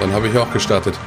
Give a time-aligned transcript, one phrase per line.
[0.00, 0.98] Dann habe ich auch gestartet.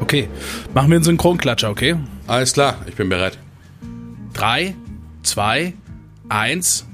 [0.00, 0.28] Okay,
[0.74, 1.96] machen wir einen Synchronklatscher, okay?
[2.26, 3.38] Alles klar, ich bin bereit.
[4.32, 4.74] Drei,
[5.22, 5.72] zwei,
[6.28, 6.86] eins.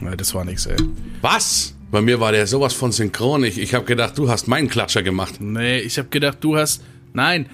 [0.00, 0.76] Ja, das war nichts, ey.
[1.20, 1.74] Was?
[1.90, 3.44] Bei mir war der sowas von synchron.
[3.44, 5.40] Ich, ich habe gedacht, du hast meinen Klatscher gemacht.
[5.40, 6.82] Nee, ich habe gedacht, du hast.
[7.12, 7.48] Nein.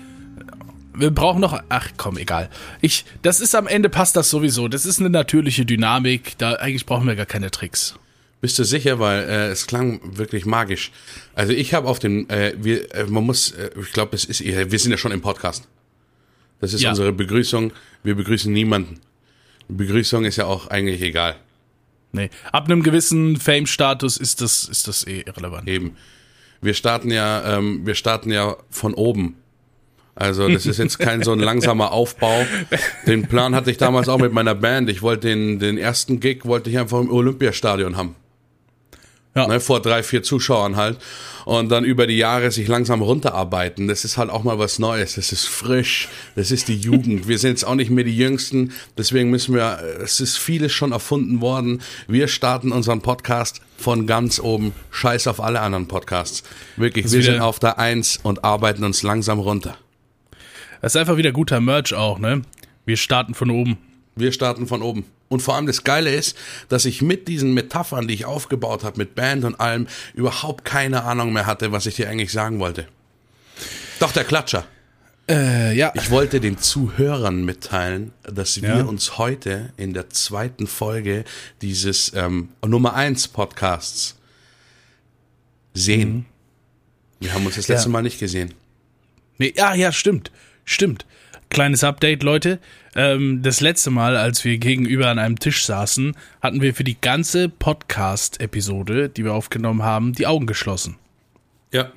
[0.94, 1.60] Wir brauchen noch.
[1.68, 2.48] Ach komm, egal.
[2.80, 3.04] Ich.
[3.22, 4.68] Das ist am Ende passt das sowieso.
[4.68, 6.38] Das ist eine natürliche Dynamik.
[6.38, 7.96] Da eigentlich brauchen wir gar keine Tricks.
[8.40, 10.92] Bist du sicher, weil äh, es klang wirklich magisch.
[11.34, 14.42] Also ich habe auf dem, äh, wir, äh, man muss, äh, ich glaube, es ist,
[14.42, 15.68] wir sind ja schon im Podcast.
[16.60, 16.90] Das ist Ja.
[16.90, 17.72] unsere Begrüßung.
[18.02, 19.00] Wir begrüßen niemanden.
[19.68, 21.36] Begrüßung ist ja auch eigentlich egal.
[22.12, 22.30] Nee.
[22.50, 25.68] Ab einem gewissen Fame-Status ist das, ist das eh irrelevant.
[25.68, 25.96] Eben.
[26.62, 29.36] Wir starten ja, ähm, wir starten ja von oben.
[30.14, 32.44] Also das ist jetzt kein so ein langsamer Aufbau.
[33.06, 34.90] Den Plan hatte ich damals auch mit meiner Band.
[34.90, 38.16] Ich wollte den, den ersten Gig wollte ich einfach im Olympiastadion haben.
[39.34, 39.46] Ja.
[39.46, 40.98] Ne, vor drei, vier Zuschauern halt.
[41.44, 43.86] Und dann über die Jahre sich langsam runterarbeiten.
[43.86, 45.14] Das ist halt auch mal was Neues.
[45.14, 46.08] Das ist frisch.
[46.34, 47.28] Das ist die Jugend.
[47.28, 48.72] Wir sind jetzt auch nicht mehr die Jüngsten.
[48.98, 51.80] Deswegen müssen wir, es ist vieles schon erfunden worden.
[52.08, 54.72] Wir starten unseren Podcast von ganz oben.
[54.90, 56.42] Scheiß auf alle anderen Podcasts.
[56.76, 59.78] Wirklich, wir sind auf der Eins und arbeiten uns langsam runter.
[60.82, 62.42] Das ist einfach wieder guter Merch auch, ne?
[62.84, 63.78] Wir starten von oben.
[64.16, 65.04] Wir starten von oben.
[65.30, 66.36] Und vor allem das Geile ist,
[66.68, 71.04] dass ich mit diesen Metaphern, die ich aufgebaut habe, mit Band und allem, überhaupt keine
[71.04, 72.88] Ahnung mehr hatte, was ich dir eigentlich sagen wollte.
[74.00, 74.66] Doch, der Klatscher.
[75.28, 75.92] Äh, ja.
[75.94, 78.82] Ich wollte den Zuhörern mitteilen, dass wir Ja.
[78.82, 81.24] uns heute in der zweiten Folge
[81.62, 84.16] dieses ähm, Nummer 1 Podcasts
[85.74, 86.26] sehen.
[87.20, 87.92] Wir haben uns das letzte Ja.
[87.92, 88.52] Mal nicht gesehen.
[89.38, 90.32] Nee, ja, ja, stimmt.
[90.64, 91.06] Stimmt.
[91.50, 92.60] Kleines Update, Leute.
[92.94, 97.00] Ähm, das letzte Mal, als wir gegenüber an einem Tisch saßen, hatten wir für die
[97.00, 100.96] ganze Podcast-Episode, die wir aufgenommen haben, die Augen geschlossen.
[101.72, 101.90] Ja.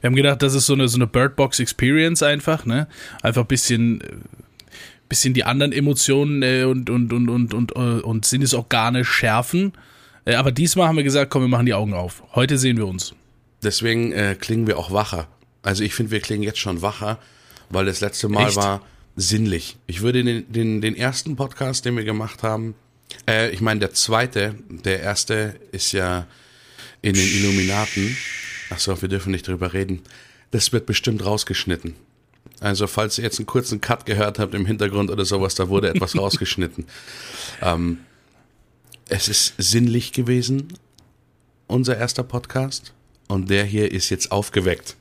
[0.00, 2.86] Wir haben gedacht, das ist so eine, so eine Birdbox-Experience einfach, ne?
[3.22, 4.04] Einfach ein bisschen, äh,
[5.08, 9.72] bisschen die anderen Emotionen äh, und, und, und, und, und, äh, und Sinnesorgane schärfen.
[10.26, 12.22] Aber diesmal haben wir gesagt, komm, wir machen die Augen auf.
[12.34, 13.14] Heute sehen wir uns.
[13.62, 15.28] Deswegen äh, klingen wir auch wacher.
[15.62, 17.18] Also ich finde, wir klingen jetzt schon wacher,
[17.70, 18.56] weil das letzte Mal Echt?
[18.56, 18.82] war
[19.16, 19.76] sinnlich.
[19.86, 22.74] Ich würde den, den, den ersten Podcast, den wir gemacht haben,
[23.28, 26.26] äh, ich meine, der zweite, der erste ist ja
[27.02, 28.16] in den Illuminaten.
[28.70, 30.02] Achso, wir dürfen nicht drüber reden.
[30.50, 31.94] Das wird bestimmt rausgeschnitten.
[32.60, 35.90] Also, falls ihr jetzt einen kurzen Cut gehört habt im Hintergrund oder sowas, da wurde
[35.90, 36.86] etwas rausgeschnitten.
[37.60, 37.98] Ähm,
[39.08, 40.68] es ist sinnlich gewesen,
[41.66, 42.92] unser erster Podcast.
[43.28, 44.96] Und der hier ist jetzt aufgeweckt.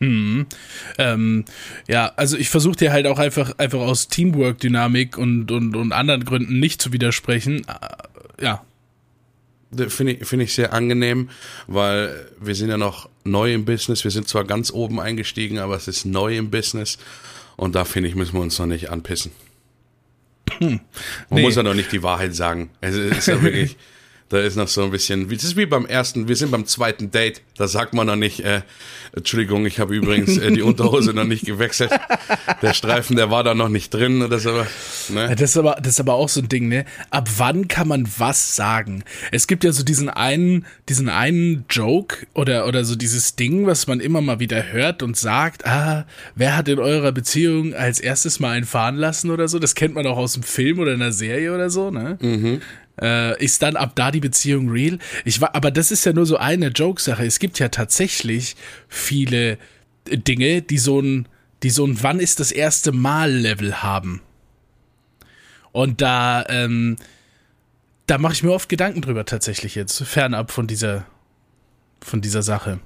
[0.00, 1.44] Ähm,
[1.88, 6.24] ja, also ich versuche dir halt auch einfach, einfach aus Teamwork-Dynamik und, und, und anderen
[6.24, 7.66] Gründen nicht zu widersprechen.
[7.66, 8.62] Äh, Ja,
[9.88, 11.28] Finde ich, finde ich sehr angenehm,
[11.66, 14.04] weil wir sind ja noch neu im Business.
[14.04, 16.98] Wir sind zwar ganz oben eingestiegen, aber es ist neu im Business.
[17.56, 19.32] Und da finde ich, müssen wir uns noch nicht anpissen.
[20.60, 20.80] Man
[21.30, 21.42] Nee.
[21.42, 22.70] muss ja noch nicht die Wahrheit sagen.
[22.80, 23.76] Es ist ja wirklich,
[24.28, 26.66] da ist noch so ein bisschen, wie- das ist wie beim ersten, wir sind beim
[26.66, 27.42] zweiten Date.
[27.56, 28.62] Da sagt man noch nicht, äh,
[29.14, 31.90] Entschuldigung, ich habe übrigens äh, die Unterhose noch nicht gewechselt.
[32.60, 34.50] Der Streifen, der war da noch nicht drin oder so.
[35.08, 35.34] Ne?
[35.36, 36.84] das ist, aber, das ist aber auch so ein Ding, ne?
[37.10, 39.04] Ab wann kann man was sagen?
[39.30, 43.86] Es gibt ja so diesen einen, diesen einen Joke oder, oder so dieses Ding, was
[43.86, 46.04] man immer mal wieder hört und sagt, ah,
[46.34, 49.58] wer hat in eurer Beziehung als erstes mal einen fahren lassen oder so?
[49.60, 52.18] Das kennt man auch aus dem Film oder einer Serie oder so, ne?
[53.00, 54.98] Äh, ist dann ab da die Beziehung real?
[55.24, 57.26] Ich war, aber das ist ja nur so eine Joke-Sache.
[57.26, 58.56] Es gibt ja tatsächlich
[58.88, 59.58] viele
[60.08, 61.28] äh, Dinge, die so ein,
[61.62, 64.22] die so ein Wann ist das erste Mal-Level haben.
[65.72, 66.96] Und da, ähm,
[68.06, 71.04] da mache ich mir oft Gedanken drüber tatsächlich jetzt, fernab von dieser,
[72.02, 72.80] von dieser Sache.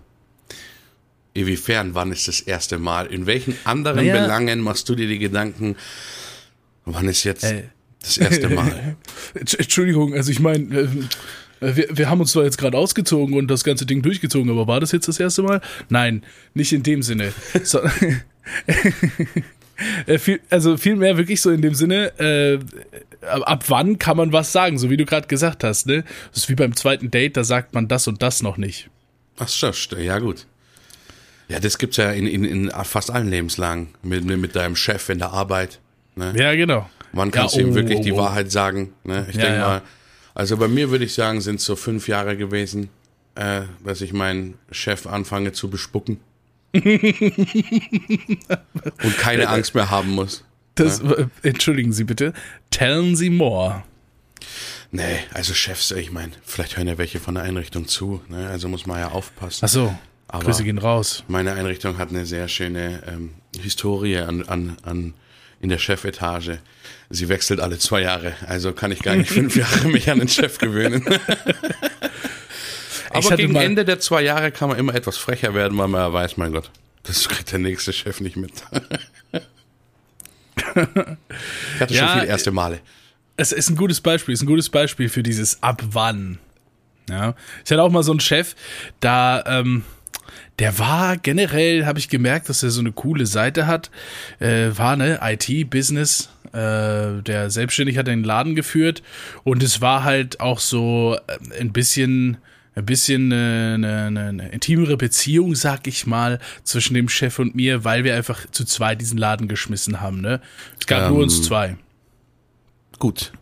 [1.34, 3.06] Inwiefern, wann ist das erste Mal?
[3.06, 4.20] In welchen anderen Naja.
[4.20, 5.76] Belangen machst du dir die Gedanken,
[6.84, 7.68] wann ist jetzt Äh.
[8.02, 8.96] Das erste Mal?
[9.34, 10.88] Entsch- Entschuldigung, also ich meine, äh,
[11.76, 14.80] wir, wir haben uns zwar jetzt gerade ausgezogen und das ganze Ding durchgezogen, aber war
[14.80, 15.60] das jetzt das erste Mal?
[15.88, 16.22] Nein,
[16.54, 17.32] nicht in dem Sinne.
[17.64, 17.80] So,
[20.06, 20.18] Äh,
[20.50, 22.58] also vielmehr wirklich so in dem Sinne, äh,
[23.26, 26.04] ab, wann kann man was sagen, so wie du gerade gesagt hast, ne?
[26.32, 28.90] Das ist wie beim zweiten Date, da sagt man das und das noch nicht.
[29.38, 30.46] Ach so, ja gut.
[31.48, 33.88] Ja, das gibt's ja in, in, in fast allen Lebenslagen.
[34.02, 35.80] Mit, mit, mit deinem Chef in der Arbeit.
[36.14, 36.34] Ne?
[36.36, 36.88] Ja, genau.
[37.12, 38.18] Wann kannst Ja, du ihm oh, wirklich oh, die oh.
[38.18, 38.92] Wahrheit sagen?
[39.04, 39.26] Ne?
[39.28, 39.82] Ich Ja, denke mal,
[40.34, 42.88] also bei mir würde ich sagen, sind es so fünf Jahre gewesen,
[43.34, 46.18] äh, dass ich meinen Chef anfange zu bespucken.
[46.72, 46.84] Und
[49.18, 50.44] keine Angst mehr haben muss.
[50.76, 52.32] Das, äh, Entschuldigen Sie bitte.
[52.70, 53.82] Tellen Sie more.
[54.92, 58.48] Nee, also Chefs, ich meine, vielleicht hören ja welche von der Einrichtung zu, ne?
[58.48, 59.64] also muss man ja aufpassen.
[59.64, 59.94] Ach so,
[60.26, 61.22] Aber Grüße gehen raus.
[61.28, 63.30] Meine Einrichtung hat eine sehr schöne ähm,
[63.60, 65.14] Historie an, an, an
[65.60, 66.58] in der Chefetage.
[67.10, 70.28] Sie wechselt alle zwei Jahre, also kann ich gar nicht fünf Jahre mich an den
[70.28, 71.04] Chef gewöhnen.
[73.10, 76.12] Aber gegen Ende der zwei Jahre kann man immer etwas frecher werden, weil man ja
[76.12, 76.70] weiß, mein Gott,
[77.02, 78.52] das kriegt der nächste Chef nicht mit.
[80.56, 80.70] ich
[81.80, 82.80] hatte Ja, schon viele erste Male.
[83.36, 86.38] Es ist ein gutes Beispiel, ist ein gutes Beispiel für dieses ab wann.
[87.08, 87.34] Ja.
[87.64, 88.54] Ich hatte auch mal so einen Chef,
[89.00, 89.82] da, ähm,
[90.60, 93.90] der war generell, habe ich gemerkt, dass er so eine coole Seite hat.
[94.38, 96.28] Äh, war ne IT-Business.
[96.52, 99.02] Äh, der selbstständig hat den Laden geführt
[99.44, 102.38] und es war halt auch so äh, ein bisschen
[102.74, 107.84] ein bisschen eine, eine, eine intimere Beziehung, sag ich mal, zwischen dem Chef und mir,
[107.84, 110.20] weil wir einfach zu zweit diesen Laden geschmissen haben.
[110.20, 110.40] Ne?
[110.78, 111.76] Es gab nur Ähm, uns zwei.
[112.98, 113.32] Gut.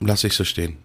[0.00, 0.76] Lass ich so stehen.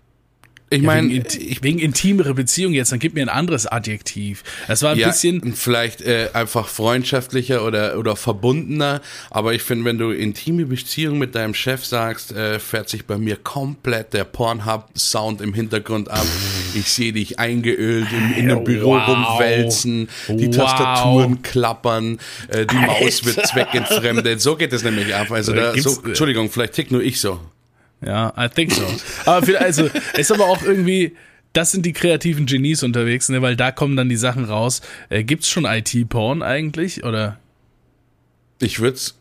[0.74, 4.42] Ich Ja, meine, wegen, int wegen intimere Beziehung jetzt, dann gib mir ein anderes Adjektiv.
[4.70, 5.54] Das war ein ja, bisschen.
[5.54, 11.36] vielleicht äh, einfach freundschaftlicher oder, oder verbundener, aber ich finde, wenn du intime Beziehung mit
[11.36, 16.26] deinem Chef sagst, äh, fährt sich bei mir komplett der Pornhub-Sound im Hintergrund ab.
[16.74, 19.08] Ich sehe dich eingeölt im, in einem Büro Wow.
[19.10, 20.56] rumwälzen, die Wow.
[20.56, 22.18] Tastaturen klappern,
[22.48, 24.40] äh, die Maus wird zweckentfremdet.
[24.40, 25.32] So geht es nämlich ab.
[25.32, 27.42] Also da, Gibt's- so, Entschuldigung, vielleicht tick nur ich so.
[28.06, 28.86] Ja, I think so.
[29.26, 31.16] Aber für, also, ist aber auch irgendwie,
[31.54, 34.82] das sind die kreativen Genies unterwegs, ne, weil da kommen dann die Sachen raus.
[35.10, 37.04] Äh, gibt's schon IT-Porn eigentlich?
[37.04, 37.38] Oder?
[38.60, 39.16] Ich würde es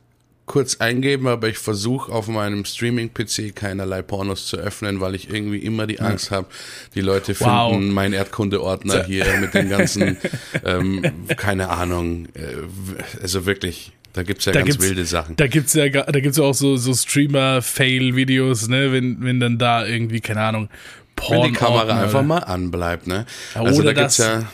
[0.47, 5.59] kurz eingeben, aber ich versuche auf meinem Streaming-PC keinerlei Pornos zu öffnen, weil ich irgendwie
[5.59, 6.49] immer die Angst habe,
[6.97, 7.81] die Leute finden Wow.
[7.81, 10.17] meinen Erdkunde-Ordner hier mit den ganzen,
[10.65, 15.37] ähm, keine Ahnung, äh, also wirklich, da gibt's ja Da ganz wilde Sachen.
[15.37, 19.59] Da gibt's ja, ga- da gibt's ja auch so, so Streamer-Fail-Videos, ne, wenn, wenn dann
[19.59, 20.69] da irgendwie, keine Ahnung,
[21.17, 21.43] Porn.
[21.45, 23.27] Wenn die Kamera Ordner einfach oder- mal anbleibt, ne?
[23.55, 24.27] Ja, Also oder da gibt's das.
[24.43, 24.51] ja,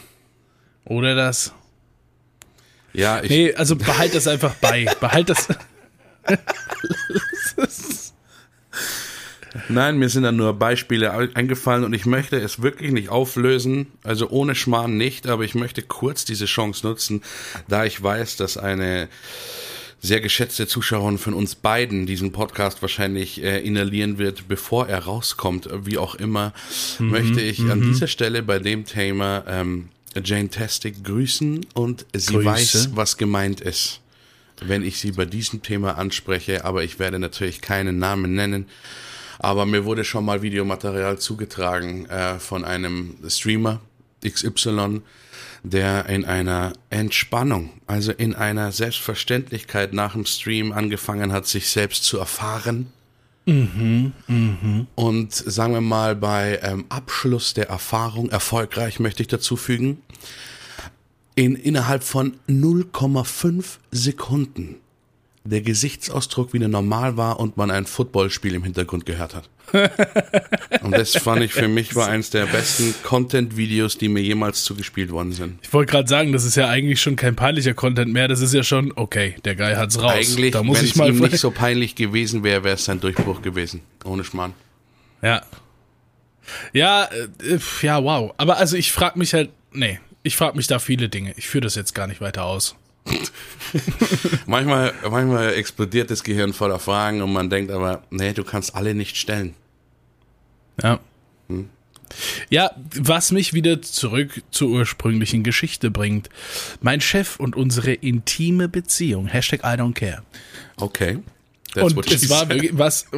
[0.84, 1.52] Oder das.
[2.92, 4.86] ja, ich, Nee, also behalt das einfach bei.
[5.00, 5.48] Behalt das.
[9.68, 14.28] Nein, mir sind da nur Beispiele eingefallen und ich möchte es wirklich nicht auflösen, also
[14.30, 17.22] ohne Schmarrn nicht, aber ich möchte kurz diese Chance nutzen,
[17.68, 19.08] da ich weiß, dass eine
[20.00, 25.68] sehr geschätzte Zuschauerin von uns beiden diesen Podcast wahrscheinlich äh, inhalieren wird, bevor er rauskommt,
[25.84, 26.52] wie auch immer,
[26.98, 29.88] möchte ich an dieser Stelle bei dem Thema ähm,
[30.22, 32.44] Jane Tastic grüßen und sie Grüße.
[32.44, 34.00] weiß, was gemeint ist
[34.60, 38.66] wenn ich sie bei diesem Thema anspreche, aber ich werde natürlich keinen Namen nennen.
[39.38, 43.80] Aber mir wurde schon mal Videomaterial zugetragen äh, von einem Streamer
[44.26, 45.02] XY,
[45.62, 52.04] der in einer Entspannung, also in einer Selbstverständlichkeit nach dem Stream angefangen hat, sich selbst
[52.04, 52.92] zu erfahren.
[54.96, 60.02] Und sagen wir mal, bei ähm, Abschluss der Erfahrung, erfolgreich möchte ich dazu fügen,
[61.36, 64.76] in innerhalb von 0,5 Sekunden
[65.46, 69.48] der Gesichtsausdruck wieder normal war und man ein Footballspiel im Hintergrund gehört hat.
[70.82, 75.10] und das fand ich für mich war eins der besten Content-Videos, die mir jemals zugespielt
[75.10, 75.58] worden sind.
[75.62, 78.28] Ich wollte gerade sagen, das ist ja eigentlich schon kein peinlicher Content mehr.
[78.28, 80.12] Das ist ja schon, okay, der Guy hat's raus.
[80.12, 81.08] Eigentlich, da muss wenn ich es mal.
[81.08, 83.80] ihm nicht so peinlich gewesen wäre, wäre es sein Durchbruch gewesen.
[84.04, 84.54] Ohne Schmarrn.
[85.22, 85.42] Ja.
[86.72, 88.34] Ja, äh, ja, wow.
[88.36, 91.34] Aber also ich frage mich halt, nee, ich frage mich da viele Dinge.
[91.36, 92.76] Ich führe das jetzt gar nicht weiter aus.
[94.46, 98.94] Manchmal, manchmal explodiert das Gehirn voller Fragen und man denkt aber, nee, du kannst alle
[98.94, 99.54] nicht stellen.
[100.82, 101.00] Ja.
[102.48, 106.30] Ja, was mich wieder zurück zur ursprünglichen Geschichte bringt.
[106.80, 109.26] Mein Chef und unsere intime Beziehung.
[109.26, 110.22] Hashtag I don't care.
[110.76, 111.18] Okay.
[111.74, 113.06] That's und es war wirklich, was.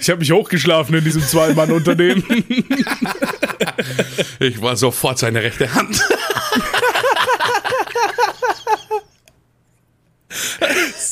[0.00, 2.24] ich habe mich hochgeschlafen in diesem Zwei-Mann-Unternehmen.
[4.40, 6.00] Ich war sofort seine rechte Hand.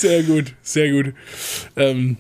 [0.02, 1.14] Sehr gut, sehr gut.
[1.76, 2.16] Ähm,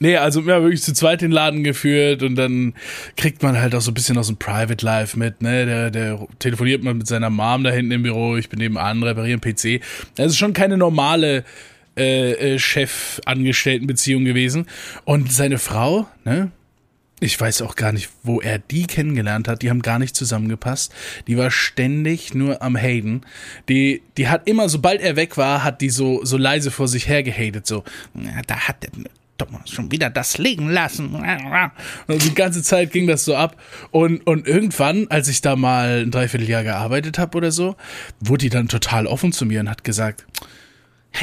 [0.00, 2.74] nee, also wir haben wirklich zu zweit den Laden geführt und dann
[3.16, 5.66] kriegt man halt auch so ein bisschen aus dem Private Life mit, ne?
[5.66, 9.40] Der, der telefoniert mal mit seiner Mom da hinten im Büro, ich bin nebenan, repariere
[9.40, 9.80] einen PC.
[10.16, 11.44] Das ist schon keine normale
[11.96, 14.66] äh, äh, Chef-Angestellten-Beziehung gewesen.
[15.04, 16.50] Und seine Frau, ne?
[17.20, 19.62] Ich weiß auch gar nicht, wo er die kennengelernt hat.
[19.62, 20.92] Die haben gar nicht zusammengepasst.
[21.26, 23.22] Die war ständig nur am Haten.
[23.68, 27.08] Die, die hat immer, sobald er weg war, hat die so, so leise vor sich
[27.08, 27.66] her gehatet.
[27.66, 28.90] So, "Na, da hat der
[29.38, 31.14] Thomas schon wieder das liegen lassen.
[32.06, 33.56] Und die ganze Zeit ging das so ab.
[33.90, 37.76] Und, und irgendwann, als ich da mal ein Dreivierteljahr gearbeitet habe oder so,
[38.20, 40.26] wurde die dann total offen zu mir und hat gesagt,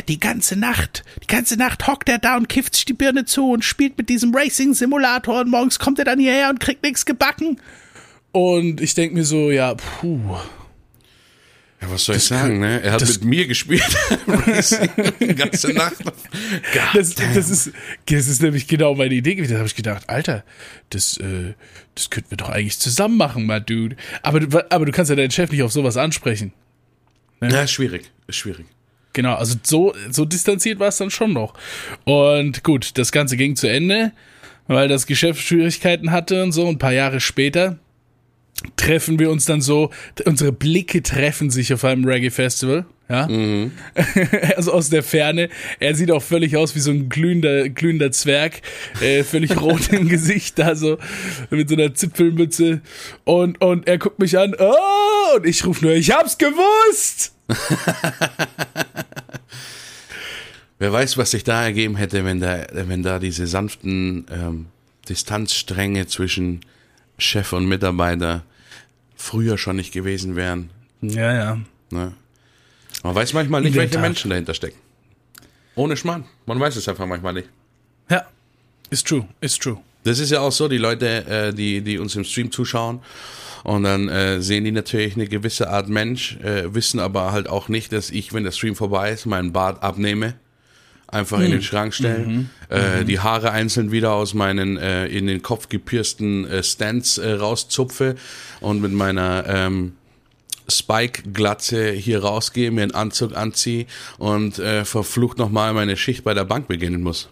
[0.07, 3.51] die ganze Nacht, die ganze Nacht hockt er da und kifft sich die Birne zu
[3.51, 7.60] und spielt mit diesem Racing-Simulator und morgens kommt er dann hierher und kriegt nichts gebacken.
[8.31, 10.38] Und ich denke mir so, ja, puh.
[11.81, 12.79] Ja, was soll ich sagen, ne?
[12.83, 13.83] Er hat mit mir gespielt.
[15.19, 15.95] die ganze Nacht.
[16.93, 17.71] Das, das, ist,
[18.05, 19.53] das ist nämlich genau meine Idee gewesen.
[19.53, 20.43] Da habe ich gedacht, Alter,
[20.91, 21.53] das, äh,
[21.95, 23.95] das könnten wir doch eigentlich zusammen machen, my dude.
[24.21, 26.53] Aber, du- aber du kannst ja deinen Chef nicht auf sowas ansprechen.
[27.41, 28.12] Ja, ist schwierig.
[28.27, 28.67] Ist schwierig.
[29.13, 31.53] Genau, also so, so distanziert war es dann schon noch.
[32.06, 34.13] Und gut, das Ganze ging zu Ende,
[34.68, 36.68] weil das Geschäft Schwierigkeiten hatte und so.
[36.68, 37.77] Ein paar Jahre später
[38.75, 39.91] treffen wir uns dann so,
[40.25, 42.86] unsere Blicke treffen sich auf einem Reggae-Festival.
[43.10, 43.27] Ja,
[44.56, 45.50] also aus der Ferne.
[45.82, 48.62] Er sieht auch völlig aus wie so ein glühender, glühender Zwerg,
[49.01, 50.98] äh, völlig rot im Gesicht, da so
[51.50, 52.80] mit so einer Zipfelmütze.
[53.25, 57.34] Und, und er guckt mich an, oh, und ich rufe nur, ich hab's gewusst!
[60.80, 64.68] Wer weiß, was sich da ergeben hätte, wenn da, wenn da diese sanften ähm,
[65.10, 66.62] Distanzstränge zwischen
[67.18, 68.46] Chef und Mitarbeiter
[69.22, 70.70] früher schon nicht gewesen wären.
[71.01, 71.60] Ja, ja.
[71.90, 72.13] Ne?
[73.04, 74.00] Man weiß manchmal nicht, welche.
[74.00, 74.78] Menschen dahinter stecken.
[75.75, 76.25] Ohne Schmarrn.
[76.46, 77.50] Man weiß es einfach manchmal nicht.
[78.10, 78.25] Ja,
[78.90, 79.78] ist true, ist true.
[80.04, 83.01] Das ist ja auch so, die Leute, äh, die, die uns im Stream zuschauen
[83.63, 87.70] und dann äh, sehen die natürlich eine gewisse Art Mensch, äh, wissen aber halt auch
[87.70, 90.34] nicht, dass ich, wenn der Stream vorbei ist, meinen Bart abnehme,
[91.12, 95.41] einfach in den Schrank stellen, äh, die Haare einzeln wieder aus meinen äh, in den
[95.41, 98.15] Kopf gepiersten äh, Stands äh, rauszupfe
[98.62, 99.94] und mit meiner ähm,
[100.70, 103.86] Spike-Glatze hier rausgehe, mir einen Anzug anziehe
[104.18, 107.30] und äh, verflucht nochmal meine Schicht bei der Bank beginnen muss.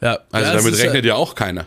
[0.00, 1.66] Ja, Also ja, damit ist, rechnet ja auch keiner.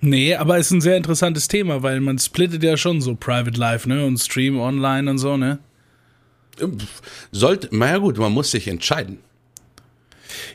[0.00, 3.88] Nee, aber ist ein sehr interessantes Thema, weil man splittet ja schon so Private Life,
[3.88, 4.04] ne?
[4.04, 5.60] Und Stream online und so, ne?
[7.30, 9.18] Sollte, naja gut, man muss sich entscheiden.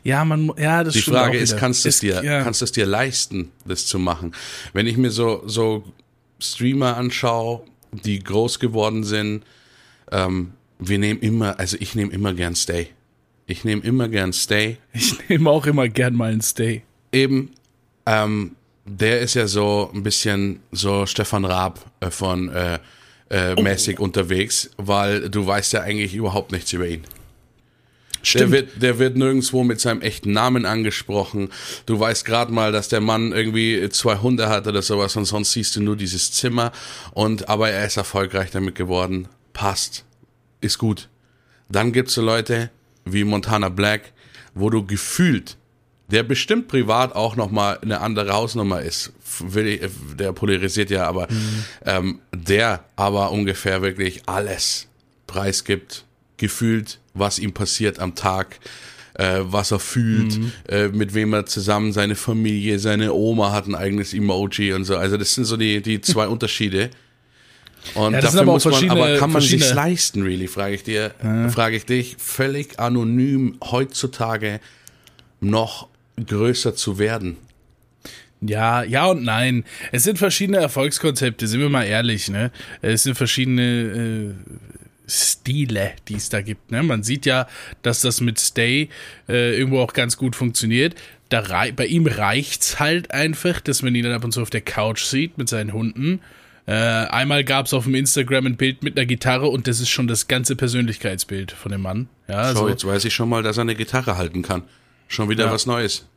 [0.03, 2.43] Ja, man, ja, das Die Frage ist, kannst du es dir, ja.
[2.43, 4.33] kannst du es dir leisten, das zu machen?
[4.73, 5.83] Wenn ich mir so, so
[6.39, 9.43] Streamer anschaue, die groß geworden sind,
[10.11, 12.89] ähm, wir nehmen immer, also ich nehme immer gern Stay.
[13.45, 14.77] Ich nehme immer gern Stay.
[14.93, 16.83] Ich nehme auch immer gern mal einen Stay.
[17.11, 17.51] Eben,
[18.05, 22.79] ähm, der ist ja so ein bisschen so Stefan Raab äh, von äh,
[23.29, 27.03] äh, mäßig unterwegs, weil du weißt ja eigentlich überhaupt nichts über ihn.
[28.33, 31.49] Der wird, der wird nirgendwo mit seinem echten Namen angesprochen.
[31.85, 35.53] Du weißt gerade mal, dass der Mann irgendwie zwei Hunde hat oder sowas und sonst
[35.53, 36.71] siehst du nur dieses Zimmer.
[37.13, 39.27] Und aber er ist erfolgreich damit geworden.
[39.53, 40.03] Passt.
[40.59, 41.09] Ist gut.
[41.69, 42.69] Dann gibt's so Leute
[43.05, 44.13] wie Montana Black,
[44.53, 45.57] wo du gefühlt,
[46.09, 49.11] der bestimmt privat auch nochmal eine andere Hausnummer ist.
[49.39, 49.81] Will ich,
[50.17, 51.27] der polarisiert ja, aber
[51.85, 54.87] ähm, der aber ungefähr wirklich alles
[55.27, 56.05] preisgibt,
[56.37, 58.59] gefühlt, was ihm passiert am Tag,
[59.15, 63.75] äh, was er fühlt, äh, mit wem er zusammen, seine Familie, seine Oma hat ein
[63.75, 64.95] eigenes Emoji und so.
[64.95, 66.89] Also das sind so die, die zwei Unterschiede.
[67.95, 70.83] Und Ja, das sind dafür muss man, aber kann man sich leisten, really, frage ich
[70.83, 71.11] dir,
[71.49, 74.59] frage ich dich, völlig anonym heutzutage
[75.39, 75.87] noch
[76.25, 77.37] größer zu werden.
[78.41, 79.63] Ja, ja und nein.
[79.91, 82.51] Es sind verschiedene Erfolgskonzepte, sind wir mal ehrlich, ne?
[82.81, 84.33] Es sind verschiedene äh,
[85.09, 86.83] Stile, die es da gibt, ne?
[86.83, 87.47] Man sieht ja,
[87.81, 88.89] dass das mit Stay
[89.27, 90.95] äh, irgendwo auch ganz gut funktioniert.
[91.29, 91.43] Da
[91.75, 95.03] bei ihm reicht's halt einfach, dass man ihn dann ab und zu auf der Couch
[95.03, 96.21] sieht mit seinen Hunden.
[96.67, 100.07] Äh, einmal gab's auf dem Instagram ein Bild mit einer Gitarre und das ist schon
[100.07, 102.09] das ganze Persönlichkeitsbild von dem Mann.
[102.27, 104.63] Ja, So, also, jetzt weiß ich schon mal, dass er eine Gitarre halten kann.
[105.07, 105.51] Schon wieder Ja.
[105.51, 106.07] was Neues.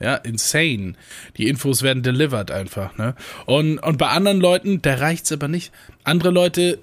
[0.00, 0.94] Ja, insane.
[1.36, 3.14] Die Infos werden delivered einfach, ne?
[3.44, 5.72] Und, und bei anderen Leuten, da reicht's aber nicht.
[6.04, 6.78] Andere Leute,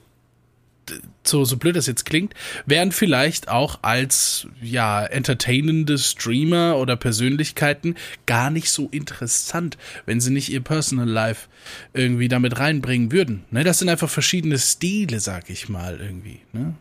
[1.25, 2.33] so, so blöd das jetzt klingt,
[2.67, 7.95] wären vielleicht auch als, ja, entertainende Streamer oder Persönlichkeiten
[8.27, 11.47] gar nicht so interessant, wenn sie nicht ihr Personal Life
[11.93, 13.43] irgendwie damit reinbringen würden.
[13.51, 13.63] Ne?
[13.63, 16.75] Das sind einfach verschiedene Stile, sag ich mal, irgendwie, ne?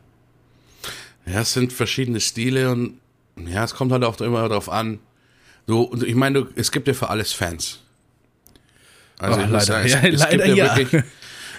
[1.24, 2.98] Ja, es sind verschiedene Stile und
[3.36, 4.98] ja, es kommt halt auch immer darauf an.
[5.66, 7.80] Du, ich meine, du, es gibt ja für alles Fans.
[9.18, 9.60] Also Oh, leider.
[9.60, 10.76] sagen, es, Ja, es leider gibt ja, ja.
[10.76, 11.02] wirklich,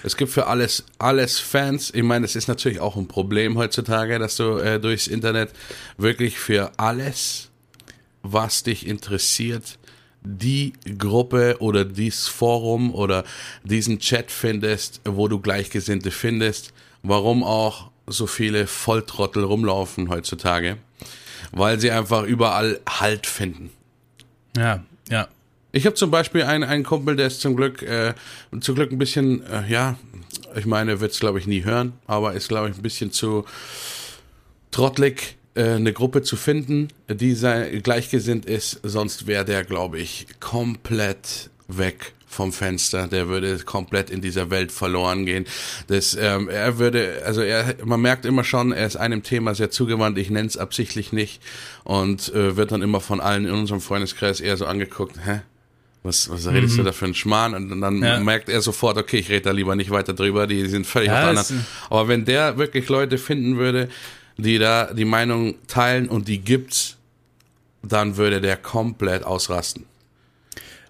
[0.02, 1.92] es gibt für alles alles Fans.
[1.94, 5.50] Ich meine, es ist natürlich auch ein Problem heutzutage, dass du äh, durchs Internet
[5.96, 7.50] wirklich für alles,
[8.22, 9.78] was dich interessiert,
[10.22, 13.24] die Gruppe oder dieses Forum oder
[13.64, 16.72] diesen Chat findest, wo du Gleichgesinnte findest.
[17.02, 20.78] Warum auch so viele Volltrottel rumlaufen heutzutage?
[21.52, 23.70] Weil sie einfach überall Halt finden.
[24.56, 25.28] Ja, ja.
[25.72, 28.14] Ich habe zum Beispiel einen, einen Kumpel, der ist zum Glück, äh,
[28.60, 29.98] zum Glück ein bisschen, äh, ja,
[30.56, 33.44] ich meine, wird es glaube ich nie hören, aber ist glaube ich ein bisschen zu
[34.70, 40.26] trottelig, äh, eine Gruppe zu finden, die sei, gleichgesinnt ist, sonst wäre der, glaube ich,
[40.40, 43.08] komplett weg vom Fenster.
[43.08, 45.46] Der würde komplett in dieser Welt verloren gehen.
[45.86, 49.70] Das, ähm, er würde, also er, man merkt immer schon, er ist einem Thema sehr
[49.70, 50.18] zugewandt.
[50.18, 51.42] Ich nenne es absichtlich nicht
[51.84, 55.16] und äh, wird dann immer von allen in unserem Freundeskreis eher so angeguckt.
[55.24, 55.40] Hä?
[56.02, 56.78] Was, was redest mhm.
[56.78, 57.54] du da für einen Schmarrn?
[57.54, 58.20] Und dann ja.
[58.20, 61.22] merkt er sofort, okay, ich rede da lieber nicht weiter drüber, die sind völlig ja,
[61.22, 61.66] auf anderen.
[61.90, 63.88] Aber wenn der wirklich Leute finden würde,
[64.36, 66.96] die da die Meinung teilen und die gibt's,
[67.82, 69.84] dann würde der komplett ausrasten.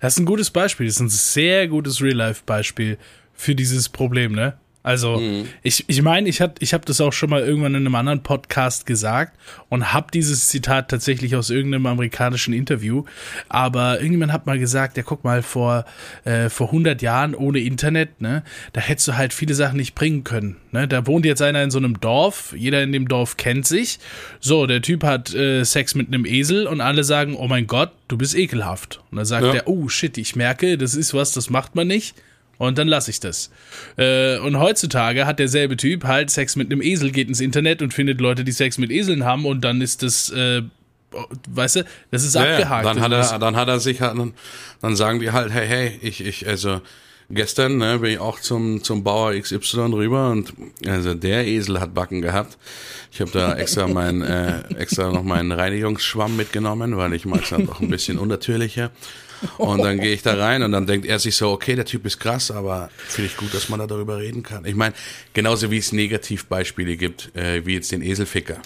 [0.00, 2.99] Das ist ein gutes Beispiel, das ist ein sehr gutes Real-Life-Beispiel
[3.35, 4.59] für dieses Problem, ne?
[4.82, 5.49] Also mhm.
[5.62, 8.87] ich ich meine, ich, ich habe das auch schon mal irgendwann in einem anderen Podcast
[8.87, 9.37] gesagt
[9.68, 13.04] und habe dieses Zitat tatsächlich aus irgendeinem amerikanischen Interview.
[13.49, 15.85] Aber irgendjemand hat mal gesagt, ja guck mal, vor,
[16.25, 20.25] äh, vor 100 Jahren ohne Internet, ne, da hättest du halt viele Sachen nicht bringen
[20.25, 20.56] können.
[20.70, 20.87] Ne?
[20.87, 23.99] Da wohnt jetzt einer in so einem Dorf, jeder in dem Dorf kennt sich.
[24.40, 27.90] So, der Typ hat äh, Sex mit einem Esel und alle sagen, oh mein Gott,
[28.06, 29.00] du bist ekelhaft.
[29.11, 29.54] Und dann sagt ja.
[29.54, 32.14] er, oh shit, ich merke, das ist was, das macht man nicht.
[32.58, 33.50] Und dann lasse ich das.
[33.96, 37.94] Äh, und heutzutage hat derselbe Typ halt Sex mit einem Esel, geht ins Internet und
[37.94, 40.62] findet Leute, die Sex mit Eseln haben und dann ist das, äh,
[41.48, 42.84] weißt du, das ist ja, abgehakt.
[42.84, 44.16] Dann hat er, dann hat er sich halt,
[44.82, 46.80] dann sagen die halt, hey, hey, ich, ich, also
[47.30, 50.52] gestern ne, bin ich auch zum, zum Bauer XY rüber und
[50.86, 52.58] also der Esel hat Backen gehabt.
[53.12, 57.50] Ich habe da extra mein, äh, extra noch meinen Reinigungsschwamm mitgenommen, weil ich mag es
[57.50, 58.90] dann doch ein bisschen unnatürlicher.
[59.59, 62.07] Und dann gehe ich da rein und dann denkt er sich so, okay, der Typ
[62.07, 64.64] ist krass, aber finde ich gut, dass man da darüber reden kann.
[64.64, 64.95] Ich meine,
[65.33, 68.61] genauso wie es Negativbeispiele gibt, äh, wie jetzt den Eselficker.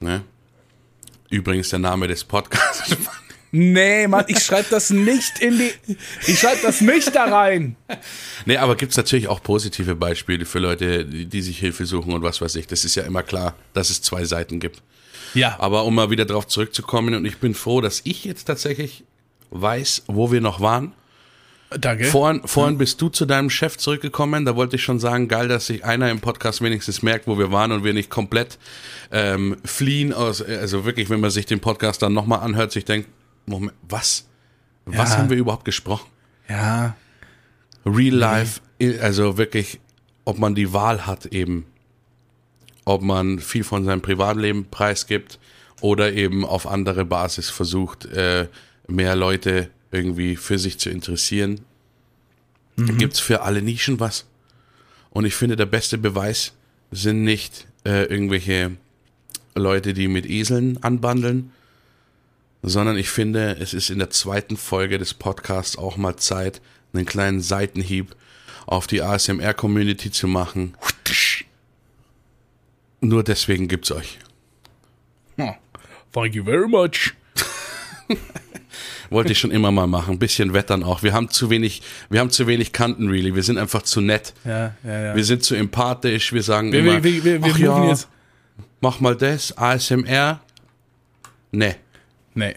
[0.00, 0.22] Ne?
[1.30, 2.96] Übrigens der Name des Podcasts.
[3.52, 5.96] Nee, Mann, ich schreibe das nicht in die.
[6.28, 7.74] Ich schreibe das nicht da rein.
[8.46, 12.22] Nee, aber gibt's natürlich auch positive Beispiele für Leute, die, die, sich Hilfe suchen und
[12.22, 12.68] was weiß ich.
[12.68, 14.82] Das ist ja immer klar, dass es zwei Seiten gibt.
[15.34, 15.56] Ja.
[15.58, 19.02] Aber um mal wieder darauf zurückzukommen, und ich bin froh, dass ich jetzt tatsächlich
[19.50, 20.92] weiß, wo wir noch waren.
[21.70, 22.04] Danke.
[22.04, 24.44] Vorhin, vorhin bist du zu deinem Chef zurückgekommen.
[24.44, 27.52] Da wollte ich schon sagen, geil, dass sich einer im Podcast wenigstens merkt, wo wir
[27.52, 28.58] waren und wir nicht komplett
[29.12, 30.42] ähm, fliehen aus.
[30.42, 33.08] Also wirklich, wenn man sich den Podcast dann nochmal anhört, sich denkt,
[33.46, 34.26] Moment, was?
[34.84, 35.18] Was ja.
[35.18, 36.08] haben wir überhaupt gesprochen?
[36.48, 36.96] Ja.
[37.86, 38.60] Real Life,
[39.00, 39.80] also wirklich,
[40.24, 41.66] ob man die Wahl hat eben,
[42.84, 45.38] ob man viel von seinem Privatleben preisgibt
[45.80, 48.48] oder eben auf andere Basis versucht, äh,
[48.90, 51.60] mehr Leute irgendwie für sich zu interessieren.
[52.76, 52.98] Mhm.
[52.98, 54.26] Da es für alle Nischen was.
[55.10, 56.52] Und ich finde, der beste Beweis
[56.90, 58.72] sind nicht äh, irgendwelche
[59.54, 61.52] Leute, die mit Eseln anbandeln,
[62.62, 66.60] sondern ich finde, es ist in der zweiten Folge des Podcasts auch mal Zeit,
[66.92, 68.14] einen kleinen Seitenhieb
[68.66, 70.76] auf die ASMR-Community zu machen.
[73.00, 74.18] Nur deswegen gibt's euch.
[75.38, 75.54] Oh,
[76.12, 77.14] thank you very much.
[79.10, 80.12] Wollte ich schon immer mal machen.
[80.12, 81.02] Ein bisschen wettern auch.
[81.02, 83.34] Wir haben zu wenig, wir haben zu wenig Kanten, really.
[83.34, 84.32] Wir sind einfach zu nett.
[84.44, 85.16] Ja, ja, ja.
[85.16, 86.32] Wir sind zu empathisch.
[86.32, 88.08] Wir sagen wir, immer, wir, wir, wir, ach ja, jetzt.
[88.80, 90.40] mach mal das, ASMR.
[91.50, 91.74] Nee.
[92.34, 92.54] Nee.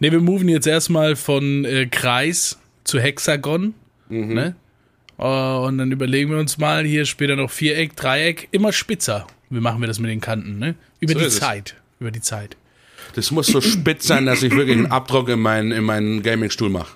[0.00, 3.74] Nee, wir moven jetzt erstmal von äh, Kreis zu Hexagon.
[4.08, 4.34] Mhm.
[4.34, 4.56] Ne?
[5.18, 9.26] Uh, und dann überlegen wir uns mal hier später noch Viereck, Dreieck, immer spitzer.
[9.50, 10.74] Wie machen wir das mit den Kanten, ne?
[10.98, 11.76] Über so die Zeit.
[11.76, 12.00] Es.
[12.00, 12.56] Über die Zeit.
[13.14, 16.70] Das muss so spitz sein, dass ich wirklich einen Abdruck in meinen, in meinen Gaming-Stuhl
[16.70, 16.92] mache.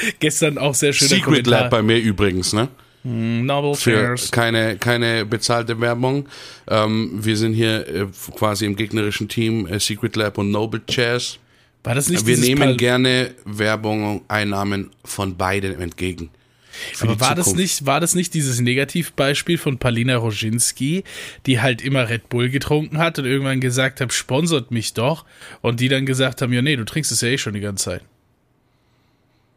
[0.20, 1.08] Gestern auch sehr schön.
[1.08, 1.60] Secret Kommentar.
[1.62, 2.68] Lab bei mir übrigens, ne?
[3.04, 6.28] Mm, Novel Für keine, keine bezahlte Werbung.
[6.68, 11.38] Ähm, wir sind hier äh, quasi im gegnerischen Team äh, Secret Lab und Noble Chairs.
[11.84, 16.30] War das nicht Wir nehmen Pal gerne Werbung, Einnahmen von beiden entgegen.
[17.00, 21.04] Aber war das nicht, war das nicht dieses Negativbeispiel von Palina Roginski,
[21.46, 25.24] die halt immer Red Bull getrunken hat und irgendwann gesagt hat, sponsert mich doch
[25.60, 27.84] und die dann gesagt haben, ja nee, du trinkst es ja eh schon die ganze
[27.84, 28.02] Zeit.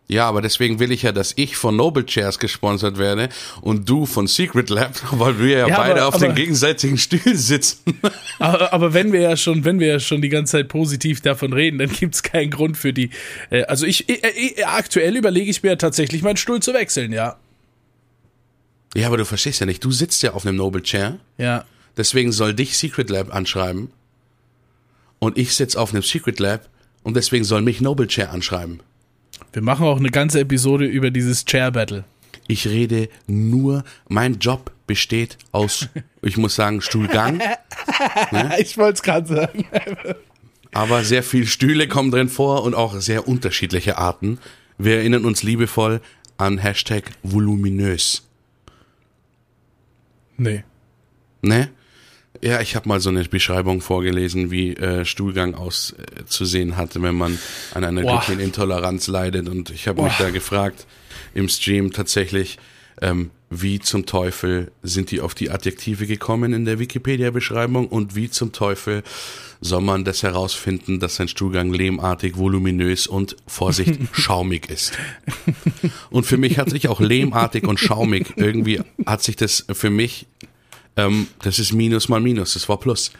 [0.07, 3.29] Ja, aber deswegen will ich ja, dass ich von Noble Chairs gesponsert werde
[3.61, 6.97] und du von Secret Lab, weil wir ja, ja beide aber, auf aber, den gegenseitigen
[6.97, 7.79] Stühlen sitzen.
[8.37, 11.53] Aber, aber, wenn wir ja schon, wenn wir ja schon die ganze Zeit positiv davon
[11.53, 13.09] reden, dann gibt's keinen Grund für die.
[13.49, 17.37] Äh, also ich, ich, ich aktuell überlege ich mir tatsächlich meinen Stuhl zu wechseln, ja.
[18.93, 19.83] Ja, aber du verstehst ja nicht.
[19.83, 21.17] Du sitzt ja auf einem Noble Chair.
[21.37, 21.63] Ja.
[21.95, 23.89] Deswegen soll dich Secret Lab anschreiben.
[25.19, 26.67] Und ich sitze auf einem Secret Lab
[27.03, 28.81] und deswegen soll mich Noble Chair anschreiben.
[29.53, 32.03] Wir machen auch eine ganze Episode über dieses Chair Battle.
[32.47, 35.89] Ich rede nur, mein Job besteht aus,
[36.21, 37.37] ich muss sagen, Stuhlgang.
[37.37, 38.55] ne?
[38.59, 39.65] Ich wollte es gerade sagen.
[40.71, 44.39] Aber sehr viele Stühle kommen drin vor und auch sehr unterschiedliche Arten.
[44.77, 46.01] Wir erinnern uns liebevoll
[46.37, 48.27] an Hashtag voluminös.
[50.37, 50.63] Nee.
[51.41, 51.69] Ne?
[52.45, 57.15] Ja, ich habe mal so eine Beschreibung vorgelesen, wie äh, Stuhlgang auszusehen äh, hat, wenn
[57.15, 57.39] man
[57.73, 58.03] an einer.
[58.03, 59.49] Glutenintoleranz leidet.
[59.49, 60.85] Und ich habe mich da gefragt
[61.33, 62.59] im Stream tatsächlich,
[63.01, 68.29] ähm, wie zum Teufel sind die auf die Adjektive gekommen in der Wikipedia-Beschreibung und wie
[68.29, 69.01] zum Teufel
[69.59, 74.93] soll man das herausfinden, dass sein Stuhlgang lehmartig, voluminös und, Vorsicht, schaumig ist.
[76.11, 80.27] Und für mich hat sich auch lehmartig und schaumig irgendwie, hat sich das für mich,
[80.97, 83.11] ähm, das ist Minus mal Minus, das war Plus.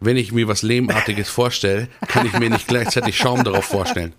[0.00, 4.12] Wenn ich mir was Lehmartiges vorstelle, kann ich mir nicht gleichzeitig Schaum darauf vorstellen.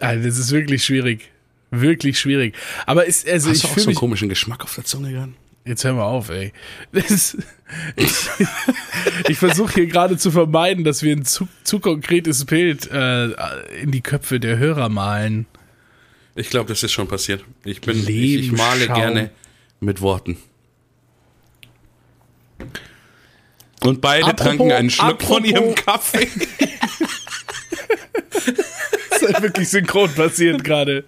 [0.00, 1.30] Also, das ist wirklich schwierig.
[1.70, 2.54] Wirklich schwierig.
[2.86, 5.32] Aber ist, also Hast ich du auch so einen komischen Geschmack auf der Zunge gehabt?
[5.64, 6.52] Jetzt hör mal auf, ey.
[6.92, 7.36] Das,
[7.96, 8.12] ich
[9.28, 13.26] ich versuche hier gerade zu vermeiden, dass wir ein zu, zu konkretes Bild äh,
[13.80, 15.46] in die Köpfe der Hörer malen.
[16.34, 17.44] Ich glaube, das ist schon passiert.
[17.64, 19.30] Ich bin, ich, ich male gerne
[19.80, 20.36] mit Worten.
[23.82, 26.28] Und beide Apropos- tranken einen Schluck von apropos- ihrem Kaffee.
[29.10, 31.04] Das ist halt wirklich synchron passiert gerade.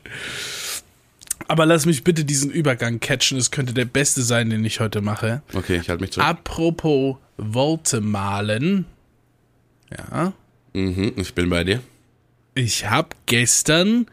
[1.49, 3.39] Aber lass mich bitte diesen Übergang catchen.
[3.39, 5.43] Es könnte der beste sein, den ich heute mache.
[5.53, 6.27] Okay, ich halte mich zurück.
[6.27, 8.87] Apropos Worte malen.
[9.97, 10.33] Ja.
[10.75, 11.81] Mhm, ich bin bei dir.
[12.55, 14.07] Ich habe gestern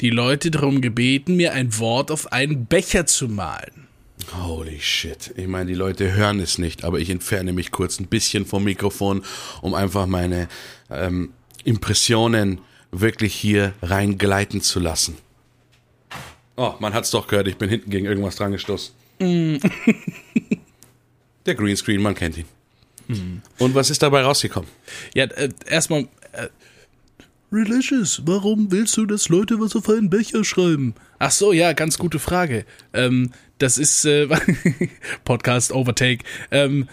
[0.00, 3.88] die Leute darum gebeten, mir ein Wort auf einen Becher zu malen.
[4.36, 5.32] Holy shit.
[5.36, 8.64] Ich meine, die Leute hören es nicht, aber ich entferne mich kurz ein bisschen vom
[8.64, 9.24] Mikrofon,
[9.62, 10.48] um einfach meine
[10.90, 11.32] ähm,
[11.64, 12.60] Impressionen
[12.92, 15.18] wirklich hier reingleiten zu lassen.
[16.56, 18.94] Oh, man hat's doch gehört, ich bin hinten gegen irgendwas dran gestoßen.
[21.46, 22.46] Der Greenscreen, man kennt ihn.
[23.58, 24.68] Und was ist dabei rausgekommen?
[25.14, 26.02] Ja, äh, erstmal.
[26.32, 26.48] Äh,
[27.52, 30.94] Religious, warum willst du, dass Leute was auf einen Becher schreiben?
[31.18, 32.64] Ach so, ja, ganz gute Frage.
[32.92, 34.28] Ähm, das ist äh,
[35.24, 36.24] Podcast Overtake.
[36.52, 36.88] Ähm,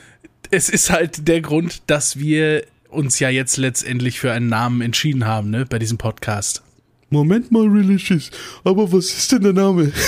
[0.50, 5.28] es ist halt der Grund, dass wir uns ja jetzt letztendlich für einen Namen entschieden
[5.28, 6.64] haben, ne, bei diesem Podcast.
[7.12, 8.32] Moment mal, Religious,
[8.64, 9.92] aber was ist denn der Name?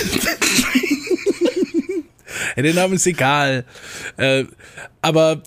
[2.56, 3.64] Der Name ist egal.
[4.18, 4.44] Äh,
[5.02, 5.44] aber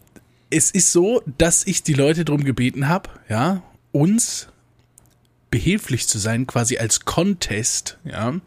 [0.48, 4.48] es ist so, dass ich die Leute darum gebeten habe, ja, uns
[5.52, 8.40] behilflich zu sein, quasi als Contest, ja,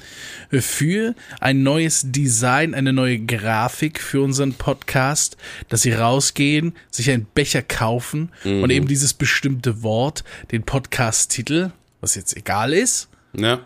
[0.52, 5.38] für ein neues Design, eine neue Grafik für unseren Podcast,
[5.70, 12.16] dass sie rausgehen, sich einen Becher kaufen und eben dieses bestimmte Wort, den Podcast-Titel, was
[12.16, 13.66] jetzt egal ist, Ja,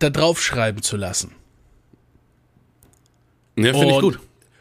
[0.00, 1.32] da drauf schreiben zu lassen.
[3.56, 4.18] ja finde ich gut.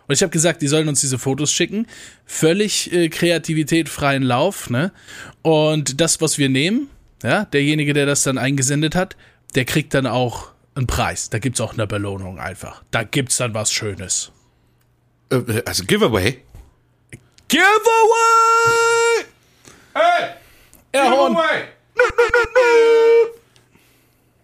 [0.08, 1.86] Und ich habe gesagt, die sollen uns diese Fotos schicken.
[2.26, 4.92] Völlig äh, Kreativität freien Lauf, ne?
[5.44, 6.90] Und das, was wir nehmen,
[7.24, 9.16] ja, derjenige, der das dann eingesendet hat,
[9.56, 11.30] der kriegt dann auch einen Preis.
[11.30, 12.84] Da gibt's auch eine Belohnung einfach.
[12.92, 14.32] Da gibt's dann was Schönes.
[15.32, 16.42] Äh, Also Giveaway.
[17.48, 19.26] Giveaway!
[19.94, 20.30] Hey!
[20.92, 21.36] Erhorn!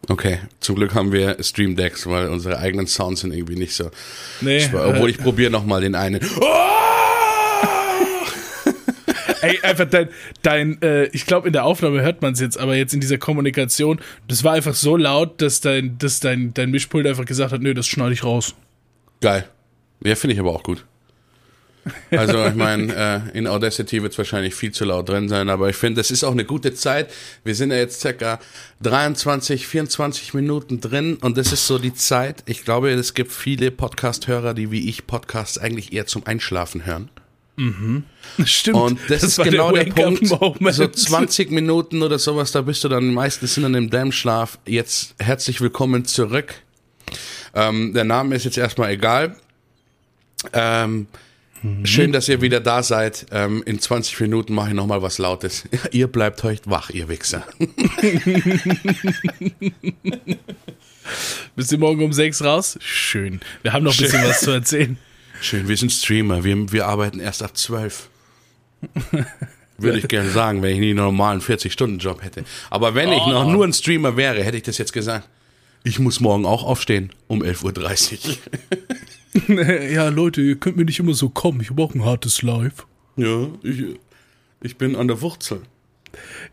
[0.07, 3.89] Okay, zum Glück haben wir Stream Decks, weil unsere eigenen Sounds sind irgendwie nicht so.
[4.41, 6.21] Nee, obwohl äh, ich probiere noch mal den einen.
[9.45, 10.09] Ey, einfach dein,
[10.41, 13.17] dein äh, ich glaube, in der Aufnahme hört man es jetzt, aber jetzt in dieser
[13.17, 17.61] Kommunikation, das war einfach so laut, dass dein, dass dein, dein Mischpult einfach gesagt hat,
[17.61, 18.55] nö, das schneide ich raus.
[19.21, 19.47] Geil.
[20.03, 20.85] Ja, finde ich aber auch gut.
[22.11, 22.95] Also ich meine,
[23.33, 26.11] äh, in Audacity wird es wahrscheinlich viel zu laut drin sein, aber ich finde, das
[26.11, 27.11] ist auch eine gute Zeit.
[27.43, 28.39] Wir sind ja jetzt circa
[28.81, 32.43] 23, 24 Minuten drin und das ist so die Zeit.
[32.47, 37.09] Ich glaube, es gibt viele Podcast-Hörer, die wie ich Podcasts eigentlich eher zum Einschlafen hören.
[38.45, 38.77] Stimmt.
[38.77, 40.29] Und das, ist war genau der, Punkt.
[40.29, 40.75] Wake-up-Moment.
[40.75, 44.59] So 20 Minuten oder sowas, da bist du dann meistens dann im Dämmschlaf.
[44.65, 46.55] Jetzt herzlich willkommen zurück.
[47.53, 49.37] Ähm, der Name ist jetzt erstmal egal.
[50.53, 51.07] Ähm,
[51.83, 53.25] Schön, dass ihr wieder da seid.
[53.31, 55.63] Ähm, in 20 Minuten mache ich nochmal was Lautes.
[55.91, 57.43] ihr bleibt heute wach, ihr Wichser.
[61.55, 62.77] Bist du morgen um sechs raus?
[62.81, 63.39] Schön.
[63.63, 64.97] Wir haben noch ein bisschen was zu erzählen.
[65.41, 66.43] Schön, wir sind Streamer.
[66.43, 68.09] Wir, wir arbeiten erst ab 12.
[69.77, 72.45] Würde ich gerne sagen, wenn ich nie einen normalen 40-Stunden-Job hätte.
[72.69, 73.29] Aber wenn ich Oh.
[73.29, 75.27] noch nur ein Streamer wäre, hätte ich das jetzt gesagt.
[75.83, 78.37] Ich muss morgen auch aufstehen um 11.30
[79.49, 79.65] Uhr.
[79.91, 81.61] ja, Leute, ihr könnt mir nicht immer so kommen.
[81.61, 82.87] Ich brauche ein hartes Live.
[83.17, 83.83] Ja, ich,
[84.61, 85.61] ich bin an der Wurzel.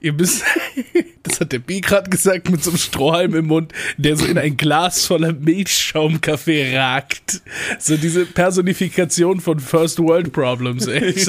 [0.01, 0.45] Ihr müsst,
[1.23, 4.39] das hat der B gerade gesagt mit so einem Strohhalm im Mund, der so in
[4.39, 7.43] ein Glas voller Milchschaumkaffee ragt.
[7.79, 11.15] So diese Personifikation von First World Problems, ey.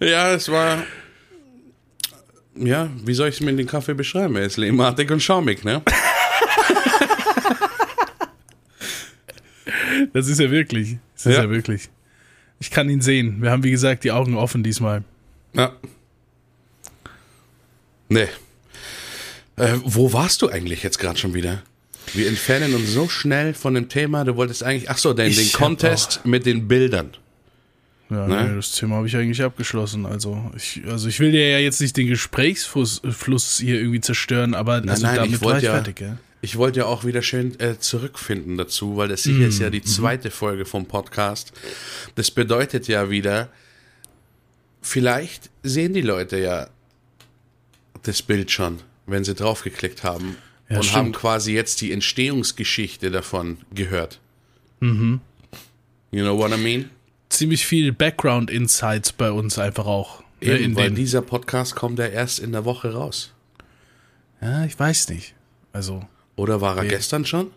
[0.00, 0.82] Ja, es war.
[2.56, 4.36] Ja, wie soll ich mir den Kaffee beschreiben?
[4.36, 5.82] Er ist lehmartig und schaumig, ne?
[10.12, 10.96] Das ist ja wirklich.
[11.14, 11.42] Das ist Ja.
[11.44, 11.88] ja, wirklich.
[12.58, 13.42] Ich kann ihn sehen.
[13.42, 15.02] Wir haben, wie gesagt, die Augen offen diesmal.
[15.54, 15.72] Ja.
[18.10, 18.28] Nee.
[19.56, 21.62] Äh, wo warst du eigentlich jetzt gerade schon wieder?
[22.12, 24.24] Wir entfernen uns so schnell von dem Thema.
[24.24, 27.10] Du wolltest eigentlich, ach so, den, den Contest mit den Bildern.
[28.10, 28.48] Ja, ne?
[28.48, 30.04] nee, das Thema habe ich eigentlich abgeschlossen.
[30.04, 34.54] Also ich, also ich will dir ja jetzt nicht den Gesprächsfluss Fluss hier irgendwie zerstören,
[34.54, 36.18] aber nein, also nein, damit ich wollte war ich ja, fertig, ja.
[36.42, 39.82] Ich wollte ja auch wieder schön äh, zurückfinden dazu, weil das hier ist ja die
[39.82, 41.52] zweite Folge vom Podcast.
[42.14, 43.50] Das bedeutet ja wieder,
[44.80, 46.68] vielleicht sehen die Leute ja
[48.02, 50.36] das Bild schon, wenn sie draufgeklickt haben
[50.68, 50.96] Ja, und stimmt.
[50.96, 54.20] haben quasi jetzt die Entstehungsgeschichte davon gehört.
[54.80, 55.20] Mhm.
[56.10, 56.90] You know what I mean?
[57.28, 60.22] Ziemlich viel Background Insights bei uns einfach auch.
[60.40, 63.32] ne, Eben, in weil dieser Podcast kommt ja erst in der Woche raus.
[64.40, 65.34] ja, ich weiß nicht.
[65.72, 66.02] Also
[66.36, 67.50] Oder war er gestern schon?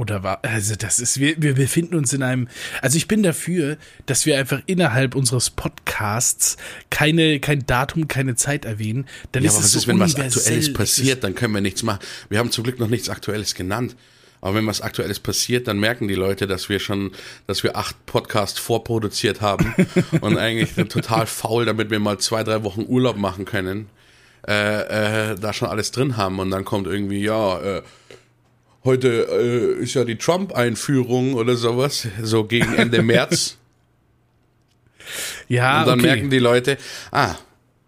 [0.00, 2.48] Oder war, also das ist, wir, wir befinden uns in einem,
[2.80, 6.56] also ich bin dafür, dass wir einfach innerhalb unseres Podcasts
[6.88, 9.06] keine, kein Datum, keine Zeit erwähnen.
[9.32, 10.14] Dann Ja, ist aber es was so ist, wenn was.
[10.16, 12.00] Aktuelles Es passiert, dann können wir nichts machen.
[12.30, 13.94] Wir haben zum Glück noch nichts Aktuelles genannt.
[14.40, 17.10] Aber wenn was Aktuelles passiert, dann merken die Leute, dass wir schon,
[17.46, 19.74] dass wir acht Podcasts vorproduziert haben
[20.22, 23.90] und eigentlich total faul, damit wir mal zwei, drei Wochen Urlaub machen können,
[24.48, 27.82] äh, äh, da schon alles drin haben und dann kommt irgendwie, ja, äh,
[28.84, 29.08] heute
[29.78, 33.56] äh, ist ja die Trump-Einführung oder sowas, so gegen Ende März.
[35.48, 36.08] Ja, Und dann okay.
[36.08, 36.78] merken die Leute,
[37.10, 37.34] ah,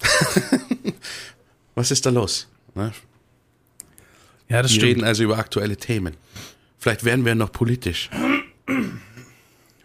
[1.74, 2.48] was ist da los?
[2.74, 2.92] Ne?
[4.48, 4.88] ja, das Die stimmt.
[4.90, 6.16] reden also über aktuelle Themen.
[6.78, 8.10] Vielleicht werden wir noch politisch.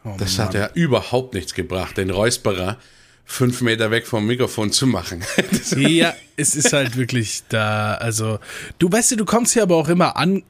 [0.03, 0.47] Oh, Das Mann.
[0.47, 2.77] hat ja überhaupt nichts gebracht, den Räusperer
[3.25, 5.23] fünf Meter weg vom Mikrofon zu machen.
[5.75, 8.39] Ja, es ist halt wirklich da, also,
[8.79, 10.43] du weißt du kommst hier aber auch immer an.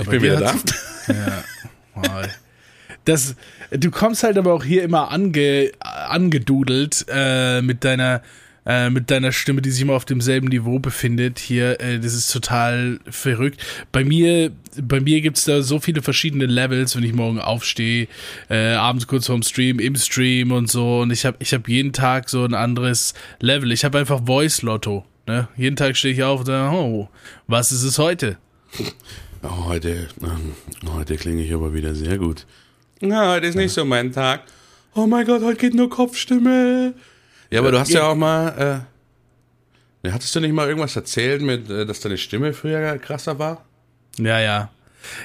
[0.00, 0.54] Ich bin wieder da.
[1.94, 2.30] Mal.
[3.04, 3.36] Das,
[3.70, 8.22] du kommst halt aber auch hier immer ange, angedudelt äh, mit deiner
[8.66, 11.38] äh, mit deiner Stimme, die sich immer auf demselben Niveau befindet.
[11.38, 13.60] Hier, äh, das ist total verrückt.
[13.92, 18.08] Bei mir, bei mir gibt's da so viele verschiedene Levels, wenn ich morgen aufstehe,
[18.48, 21.00] äh, abends kurz vorm Stream, im Stream und so.
[21.00, 23.70] Und ich habe ich hab jeden Tag so ein anderes Level.
[23.70, 25.04] Ich habe einfach Voice Lotto.
[25.26, 25.48] Ne?
[25.56, 27.08] Jeden Tag stehe ich auf und sage, oh,
[27.46, 28.38] was ist es heute?
[29.46, 30.08] Oh, heute,
[30.90, 32.46] heute klinge ich aber wieder sehr gut.
[33.00, 34.42] Na, heute ist nicht so mein Tag.
[34.94, 36.94] Oh mein Gott, heute geht nur Kopfstimme.
[37.50, 38.86] Ja, aber du hast ja auch mal,
[40.04, 43.64] äh, hattest du nicht mal irgendwas erzählt mit, äh, dass deine Stimme früher krasser war?
[44.18, 44.70] Ja, ja.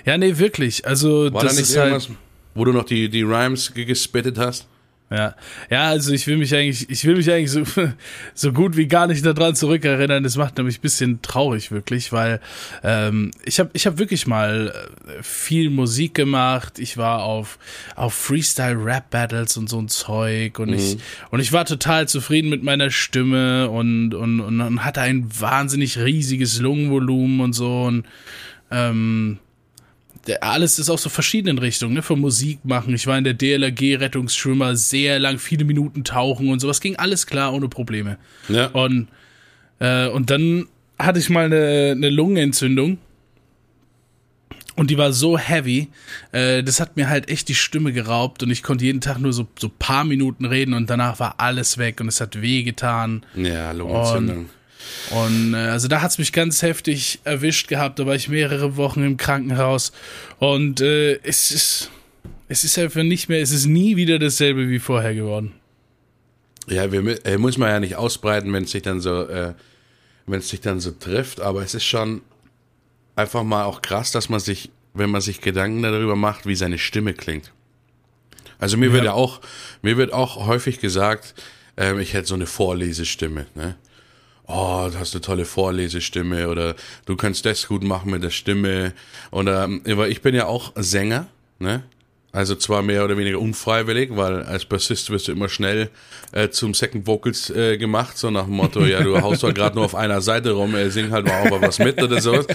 [0.06, 0.86] Ja, nee, wirklich.
[0.86, 1.92] Also, War das da nicht ist halt.
[1.94, 2.10] irgendwas,
[2.56, 4.68] wo du noch die, die Rhymes ge- gespittet hast?
[5.12, 5.36] Ja,
[5.72, 7.64] ja, also ich will mich eigentlich, ich will mich eigentlich so,
[8.36, 10.24] so gut wie gar nicht daran zurückerinnern.
[10.24, 12.40] Das macht nämlich ein bisschen traurig wirklich, weil
[12.84, 14.72] ähm, ich habe ich hab wirklich mal
[15.08, 16.78] äh, viel Musik gemacht.
[16.78, 17.58] Ich war auf
[17.96, 20.98] auf Freestyle Rap Battles und so ein Zeug und ich
[21.32, 25.98] und ich war total zufrieden mit meiner Stimme und und und, und hatte ein wahnsinnig
[25.98, 28.06] riesiges Lungenvolumen und so und
[28.70, 29.40] ähm,
[30.30, 32.02] der, alles ist aus so verschiedenen Richtungen, ne?
[32.02, 32.94] Von Musik machen.
[32.94, 36.80] Ich war in der DLRG Rettungsschwimmer sehr lang, viele Minuten tauchen und sowas.
[36.80, 38.18] Ging alles klar, ohne Probleme.
[38.48, 38.68] Ja.
[38.68, 39.08] Und,
[39.80, 40.68] äh, und dann
[41.00, 43.00] hatte ich mal eine, eine Lungenentzündung.
[44.76, 45.90] Und die war so heavy,
[46.32, 49.34] äh, das hat mir halt echt die Stimme geraubt und ich konnte jeden Tag nur
[49.34, 53.26] so, so paar Minuten reden und danach war alles weg und es hat weh getan.
[53.36, 54.38] Ja, Lungenentzündung.
[54.38, 54.50] Und
[55.12, 58.00] äh, also da hat's mich ganz heftig erwischt gehabt.
[58.00, 59.92] Da war ich mehrere Wochen im Krankenhaus.
[60.40, 61.92] Und äh, es ist.
[62.52, 65.54] Es ist einfach nicht mehr, es ist nie wieder dasselbe wie vorher geworden.
[66.68, 69.54] Ja, wir, äh, muss man ja nicht ausbreiten, wenn es sich dann so, äh,
[70.26, 72.22] wenn es sich dann so trifft, aber es ist schon
[73.16, 76.80] einfach mal auch krass, dass man sich, wenn man sich Gedanken darüber macht, wie seine
[76.80, 77.52] Stimme klingt.
[78.60, 79.42] Also mir wird ja auch,
[79.82, 81.34] mir wird auch häufig gesagt,
[81.78, 83.76] ähm, ich hätte so eine Vorlesestimme, ne?
[84.52, 88.94] Oh, du hast eine tolle Vorlesestimme oder du kannst das gut machen mit der Stimme.
[89.30, 91.28] Oder ähm, weil ich bin ja auch Sänger,
[91.60, 91.84] ne?
[92.32, 95.90] Also zwar mehr oder weniger unfreiwillig, weil als Bassist wirst du immer schnell
[96.32, 99.76] äh, zum Second Vocals äh, gemacht, so nach dem Motto, ja, du haust doch gerade
[99.76, 102.46] nur auf einer Seite rum, äh, sing halt mal auch mal was mit oder sowas.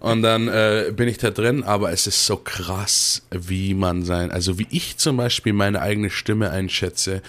[0.00, 4.30] Und dann äh, bin ich da drin, aber es ist so krass, wie man sein,
[4.30, 7.20] also wie ich zum Beispiel meine eigene Stimme einschätze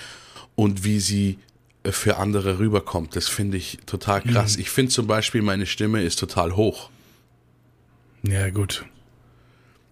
[0.55, 1.37] und wie sie
[1.85, 3.15] für andere rüberkommt.
[3.15, 4.55] Das finde ich total krass.
[4.55, 6.89] Ich finde zum Beispiel, meine Stimme ist total hoch.
[8.23, 8.85] Ja, gut.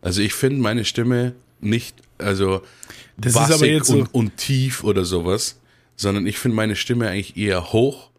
[0.02, 2.62] Also ich finde meine Stimme nicht, also
[3.18, 5.60] Das ist aber jetzt so- und, und tief oder sowas,
[5.96, 8.10] sondern ich finde meine Stimme eigentlich eher hoch.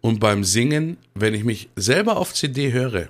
[0.00, 3.08] Und beim Singen, wenn ich mich selber auf CD höre,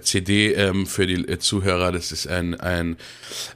[0.00, 2.96] CD ähm, für die äh, Zuhörer, das ist ein, ein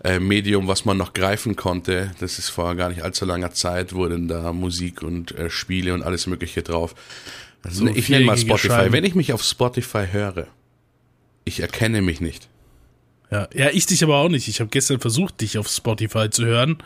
[0.04, 2.10] äh, Medium, was man noch greifen konnte.
[2.20, 6.02] Das ist vor gar nicht allzu langer Zeit, wurden da Musik und äh, Spiele und
[6.02, 6.94] alles Mögliche drauf.
[7.62, 8.92] Also, ich nenne mal Spotify.
[8.92, 10.46] Wenn ich mich auf Spotify höre,
[11.44, 12.48] ich erkenne mich nicht.
[13.30, 14.46] Ja, ja, ich dich aber auch nicht.
[14.46, 16.78] Ich habe gestern versucht, dich auf Spotify zu hören,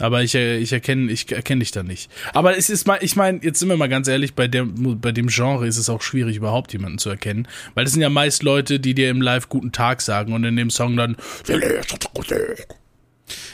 [0.00, 2.10] aber ich, äh, ich erkenne ich erkenne dich da nicht.
[2.32, 5.12] Aber es ist mal, ich meine, jetzt sind wir mal ganz ehrlich, bei dem, bei
[5.12, 8.42] dem Genre ist es auch schwierig, überhaupt jemanden zu erkennen, weil das sind ja meist
[8.42, 11.16] Leute, die dir im Live guten Tag sagen und in dem Song dann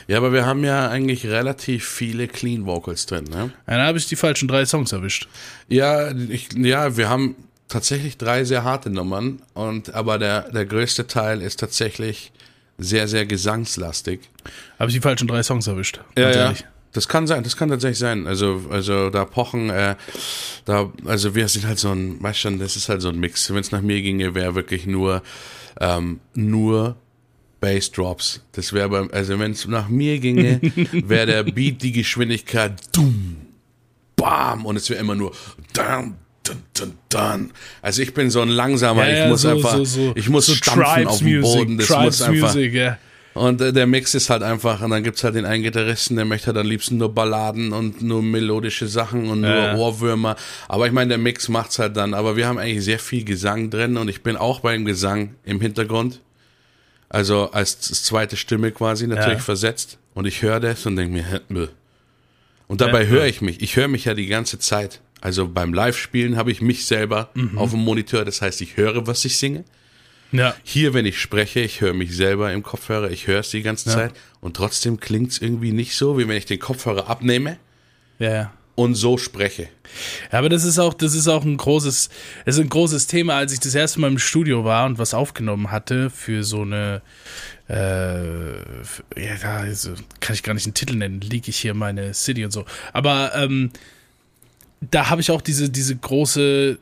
[0.07, 3.51] ja, aber wir haben ja eigentlich relativ viele Clean Vocals drin, ne?
[3.67, 5.29] Ja, da habe ich die falschen drei Songs erwischt.
[5.69, 7.37] Ja, ich, ja, wir haben
[7.69, 12.33] tatsächlich drei sehr harte Nummern und aber der, der größte Teil ist tatsächlich
[12.79, 14.21] sehr, sehr gesangslastig.
[14.79, 16.01] Habe ich die falschen drei Songs erwischt?
[16.17, 16.55] Ja, ja.
[16.93, 18.27] Das kann sein, das kann tatsächlich sein.
[18.27, 19.95] Also, also da pochen, äh,
[20.65, 23.53] da, also wir sind halt so ein, weißt schon, das ist halt so ein Mix.
[23.53, 25.23] Wenn es nach mir ginge, wäre wirklich nur,
[25.81, 26.97] ähm, nur
[27.61, 28.41] Bassdrops.
[28.53, 30.61] Das wäre beim, also wenn es nach mir ginge,
[30.93, 33.37] wäre der Beat die Geschwindigkeit, dumm,
[34.17, 35.33] bam, und es wäre immer nur,
[35.75, 36.17] dun,
[36.49, 37.51] dun, dun, dun.
[37.83, 40.53] Also ich bin so ein langsamer, ja, ich muss so, einfach, so, so, ich muss
[40.53, 41.79] stampfen auf dem Boden.
[41.79, 42.55] Das Tribes muss einfach.
[42.55, 42.99] Music, ja.
[43.35, 46.25] Und äh, der Mix ist halt einfach, und dann gibt's halt den einen Gitarristen, der
[46.25, 49.77] möchte halt am liebsten nur Balladen und nur melodische Sachen und nur ja.
[49.77, 50.35] Ohrwürmer.
[50.67, 52.15] Aber ich meine, der Mix macht's halt dann.
[52.15, 55.61] Aber wir haben eigentlich sehr viel Gesang drin und ich bin auch beim Gesang im
[55.61, 56.21] Hintergrund.
[57.09, 59.45] Also als zweite Stimme quasi natürlich ja.
[59.45, 59.99] versetzt.
[60.15, 61.69] Und ich höre das und denke mir.
[62.67, 63.63] Und dabei höre ich mich.
[63.63, 65.01] Ich höre mich ja die ganze Zeit.
[65.21, 67.59] Also beim Live-Spielen habe ich mich selber mhm.
[67.59, 68.25] auf dem Monitor.
[68.25, 69.65] Das heißt, ich höre, was ich singe.
[70.33, 70.55] Ja.
[70.63, 73.11] Hier, wenn ich spreche, ich höre mich selber im Kopfhörer.
[73.11, 73.97] Ich höre es die ganze ja.
[73.97, 74.13] Zeit.
[74.41, 77.57] Und trotzdem klingt es irgendwie nicht so, wie wenn ich den Kopfhörer abnehme.
[78.19, 78.53] Ja.
[78.75, 79.69] Und so spreche.
[80.31, 82.11] Ja, aber das ist auch, das ist auch ein großes,
[82.45, 85.15] es ist ein großes Thema, als ich das erste Mal im Studio war und was
[85.15, 87.03] aufgenommen hatte für so eine,
[87.69, 88.59] äh,
[89.21, 92.53] ja, also kann ich gar nicht einen Titel nennen, liege ich hier meine City und
[92.53, 92.67] so.
[92.93, 93.73] Aber ähm,
[94.81, 96.79] da habe ich auch diese, diese große,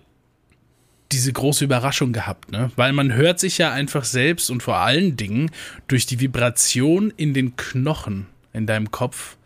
[1.13, 2.71] diese große Überraschung gehabt, ne?
[2.77, 5.51] Weil man hört sich ja einfach selbst und vor allen Dingen
[5.89, 9.37] durch die Vibration in den Knochen in deinem Kopf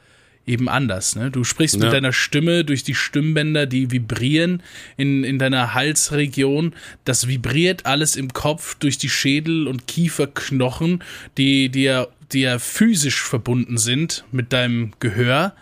[0.47, 1.17] eben anders.
[1.17, 1.31] Ne?
[1.31, 1.85] Du sprichst ja.
[1.85, 4.63] mit deiner Stimme durch die Stimmbänder, die vibrieren
[4.97, 6.75] in, in deiner Halsregion.
[7.05, 11.05] Das vibriert alles im Kopf durch die Schädel- und Kieferknochen,
[11.37, 15.55] die, die, ja, die ja physisch verbunden sind mit deinem Gehör.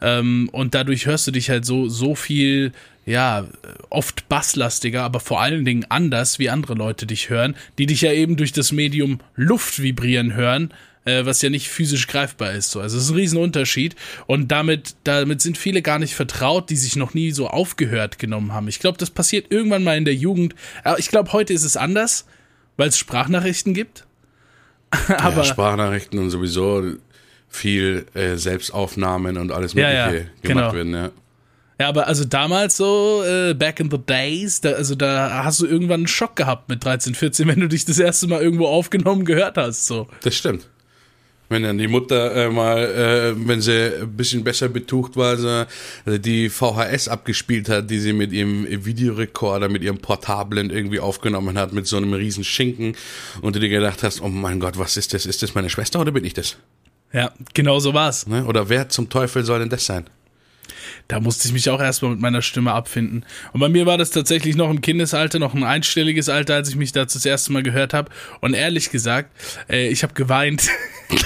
[0.00, 2.72] Ähm, und dadurch hörst du dich halt so, so viel,
[3.06, 3.46] ja,
[3.88, 8.12] oft basslastiger, aber vor allen Dingen anders, wie andere Leute dich hören, die dich ja
[8.12, 10.72] eben durch das Medium Luft vibrieren hören,
[11.04, 12.70] äh, was ja nicht physisch greifbar ist.
[12.70, 12.80] So.
[12.80, 13.96] Also es ist ein Riesenunterschied.
[14.26, 18.52] Und damit, damit sind viele gar nicht vertraut, die sich noch nie so aufgehört genommen
[18.52, 18.68] haben.
[18.68, 20.54] Ich glaube, das passiert irgendwann mal in der Jugend.
[20.84, 22.26] Aber ich glaube, heute ist es anders,
[22.76, 24.04] weil es Sprachnachrichten gibt.
[25.18, 26.82] Aber ja, Sprachnachrichten und sowieso
[27.48, 30.72] viel äh, Selbstaufnahmen und alles Mögliche ja, ja, gemacht genau.
[30.74, 31.10] werden, ja.
[31.80, 35.66] Ja, aber also damals so, äh, back in the days, da, also da hast du
[35.66, 39.24] irgendwann einen Schock gehabt mit 13, 14, wenn du dich das erste Mal irgendwo aufgenommen
[39.24, 39.86] gehört hast.
[39.86, 40.06] So.
[40.22, 40.68] Das stimmt.
[41.50, 45.48] Wenn dann die Mutter äh, mal, äh, wenn sie ein bisschen besser betucht war, so,
[46.06, 51.58] also die VHS abgespielt hat, die sie mit ihrem Videorekorder, mit ihrem Portablen irgendwie aufgenommen
[51.58, 52.94] hat, mit so einem riesen Schinken
[53.42, 55.26] und du dir gedacht hast, oh mein Gott, was ist das?
[55.26, 56.56] Ist das meine Schwester oder bin ich das?
[57.12, 58.28] Ja, genau so war's.
[58.28, 58.44] Ne?
[58.44, 60.04] Oder wer zum Teufel soll denn das sein?
[61.10, 63.24] Da musste ich mich auch erstmal mit meiner Stimme abfinden.
[63.52, 66.76] Und bei mir war das tatsächlich noch im Kindesalter, noch ein einstelliges Alter, als ich
[66.76, 68.12] mich da das erste Mal gehört habe.
[68.40, 69.28] Und ehrlich gesagt,
[69.68, 70.68] äh, ich habe geweint.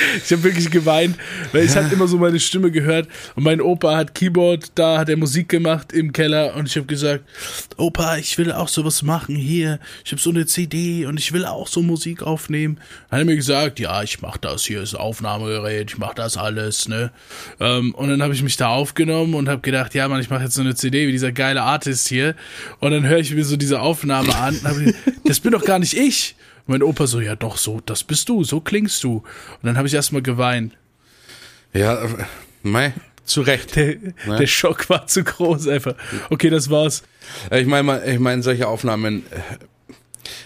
[0.24, 1.16] Ich habe wirklich geweint,
[1.52, 5.08] weil ich habe immer so meine Stimme gehört und mein Opa hat Keyboard, da hat
[5.08, 7.24] er Musik gemacht im Keller und ich habe gesagt,
[7.76, 9.78] Opa, ich will auch sowas machen hier.
[10.04, 12.78] Ich habe so eine CD und ich will auch so Musik aufnehmen.
[13.08, 16.36] Dann hat er mir gesagt, ja, ich mache das hier, ist Aufnahmegerät, ich mache das
[16.36, 17.10] alles, ne?
[17.58, 20.44] Ähm, und dann habe ich mich da aufgenommen und habe gedacht, ja, Mann, ich mache
[20.44, 22.34] jetzt so eine CD wie dieser geile Artist hier
[22.80, 24.58] und dann höre ich mir so diese Aufnahme an.
[24.64, 28.28] und das bin doch gar nicht ich mein Opa so, ja doch, so, das bist
[28.28, 29.16] du, so klingst du.
[29.16, 29.24] Und
[29.62, 30.76] dann habe ich erstmal geweint.
[31.72, 31.98] Ja,
[32.62, 33.76] mei, zu Recht.
[33.76, 34.36] Der, ne?
[34.38, 35.94] der, Schock war zu groß einfach.
[36.28, 37.02] Okay, das war's.
[37.50, 39.94] Ich meine, ich meine, solche Aufnahmen, äh,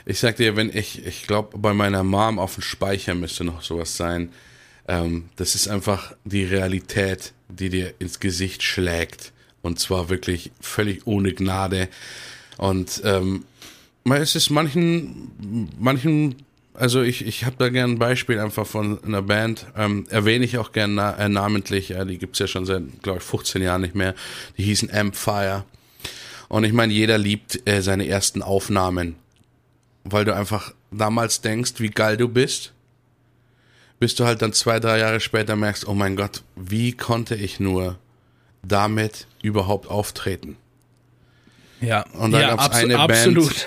[0.06, 3.62] ich sag dir, wenn ich, ich glaube, bei meiner Mom auf dem Speicher müsste noch
[3.62, 4.30] sowas sein.
[4.86, 9.32] Ähm, das ist einfach die Realität, die dir ins Gesicht schlägt.
[9.62, 11.88] Und zwar wirklich völlig ohne Gnade.
[12.58, 13.44] Und ähm,
[14.12, 16.36] es ist manchen, manchen,
[16.74, 20.58] also ich, ich habe da gern ein Beispiel einfach von einer Band, ähm, erwähne ich
[20.58, 23.80] auch gern na, äh, namentlich, ja, die gibt's ja schon seit, glaube ich, 15 Jahren
[23.80, 24.14] nicht mehr.
[24.58, 25.64] Die hießen Ampfire.
[26.48, 29.16] Und ich meine, jeder liebt äh, seine ersten Aufnahmen,
[30.04, 32.72] weil du einfach damals denkst, wie geil du bist,
[33.98, 37.58] bis du halt dann zwei, drei Jahre später merkst, oh mein Gott, wie konnte ich
[37.58, 37.98] nur
[38.62, 40.56] damit überhaupt auftreten?
[41.80, 43.66] Ja, Und da ja, gab's abso- eine absolut.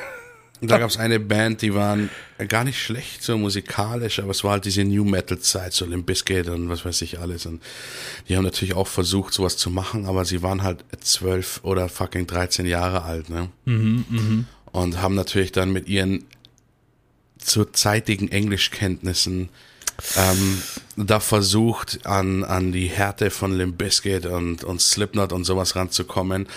[0.61, 2.09] Da gab es eine Band, die waren
[2.47, 6.05] gar nicht schlecht so musikalisch, aber es war halt diese New Metal Zeit, so Limp
[6.07, 7.45] Bizkit und was weiß ich alles.
[7.45, 7.61] Und
[8.27, 12.27] die haben natürlich auch versucht, sowas zu machen, aber sie waren halt zwölf oder fucking
[12.27, 13.49] 13 Jahre alt, ne?
[14.71, 16.25] Und haben natürlich dann mit ihren
[17.37, 19.49] zuzeitigen Englischkenntnissen
[20.15, 20.61] ähm,
[20.95, 26.47] da versucht, an, an die Härte von Limp Bizkit und, und Slipknot und sowas ranzukommen.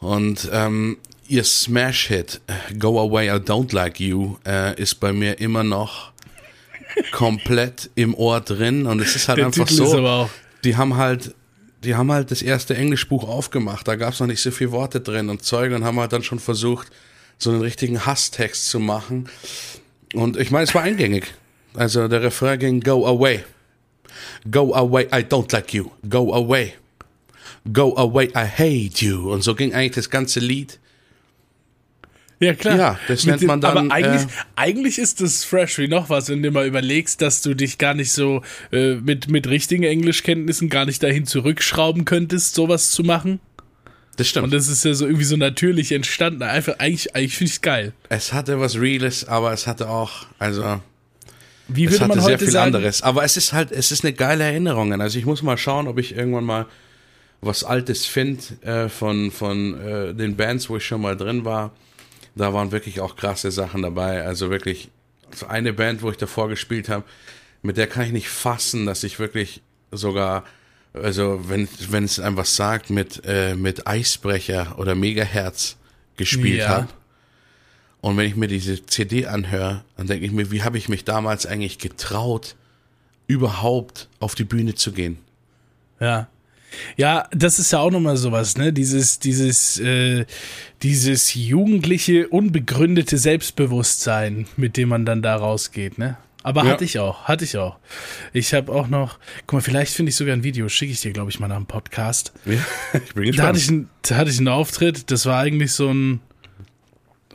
[0.00, 0.98] Und ähm,
[1.32, 2.42] ihr Smash-Hit,
[2.78, 6.12] Go Away, I Don't Like You, äh, ist bei mir immer noch
[7.10, 8.86] komplett im Ohr drin.
[8.86, 10.30] Und es ist halt Der einfach Titel so,
[10.62, 11.34] die haben halt
[11.82, 15.28] die haben halt das erste Englischbuch aufgemacht, da gab's noch nicht so viele Worte drin
[15.28, 16.92] und Zeug und haben halt dann schon versucht,
[17.38, 19.28] so einen richtigen Hasstext zu machen.
[20.14, 21.34] Und ich meine, es war eingängig.
[21.74, 23.42] Also der Refrain ging Go away.
[24.48, 25.90] Go away, I don't like you.
[26.08, 26.74] Go away.
[27.72, 29.32] Go away, I hate you.
[29.32, 30.78] Und so ging eigentlich das ganze Lied.
[32.42, 32.76] Ja, klar.
[32.76, 34.26] Ja, das nennt dem- man dann, Aber eigentlich, äh,
[34.56, 37.94] eigentlich ist das fresh wie noch was, wenn du mal überlegst, dass du dich gar
[37.94, 43.38] nicht so äh, mit, mit richtigen Englischkenntnissen gar nicht dahin zurückschrauben könntest, sowas zu machen.
[44.16, 44.44] Das stimmt.
[44.44, 46.42] Und das ist ja so irgendwie so natürlich entstanden.
[46.42, 47.92] Einfach, eigentlich, eigentlich finde ich es geil.
[48.08, 50.80] es hatte was Reales, aber es hatte auch, also
[51.68, 52.74] Wie es würde hatte man sehr heute viel sagen?
[52.74, 53.02] anderes.
[53.02, 55.00] Aber es ist halt, es ist eine geile Erinnerung.
[55.00, 56.66] Also ich muss mal schauen, ob ich irgendwann mal
[57.40, 61.72] was Altes finde äh, von, von äh, den Bands, wo ich schon mal drin war.
[62.34, 64.24] Da waren wirklich auch krasse Sachen dabei.
[64.24, 64.90] Also wirklich,
[65.34, 67.04] so eine Band, wo ich davor gespielt habe,
[67.62, 70.44] mit der kann ich nicht fassen, dass ich wirklich sogar,
[70.94, 75.76] also wenn, wenn es einem was sagt, mit, äh, mit Eisbrecher oder Megahertz
[76.16, 76.68] gespielt Ja.
[76.68, 76.88] habe.
[78.00, 81.04] Und wenn ich mir diese CD anhöre, dann denke ich mir, wie habe ich mich
[81.04, 82.56] damals eigentlich getraut,
[83.28, 85.18] überhaupt auf die Bühne zu gehen?
[86.00, 86.26] Ja.
[86.96, 88.72] Ja, das ist ja auch nochmal sowas, ne?
[88.72, 90.24] Dieses, dieses, äh,
[90.82, 96.16] dieses jugendliche, unbegründete Selbstbewusstsein, mit dem man dann da rausgeht, ne?
[96.44, 96.70] Aber Ja.
[96.72, 97.76] hatte ich auch, hatte ich auch.
[98.32, 101.12] Ich habe auch noch, guck mal, vielleicht finde ich sogar ein Video, schicke ich dir,
[101.12, 102.32] glaube ich, mal nach dem Podcast.
[102.46, 103.58] ich bin Da hatte, gespannt.
[103.58, 106.20] ich, einen- da hatte ich einen Auftritt, das war eigentlich so ein,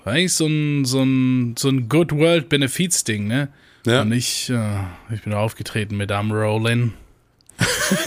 [0.03, 3.47] war eigentlich so ein, so ein, so ein Good World Benefits Ding, ne?
[3.85, 4.01] Ja.
[4.01, 4.79] Und ich, äh,
[5.13, 6.91] ich bin aufgetreten mit Am Rollin.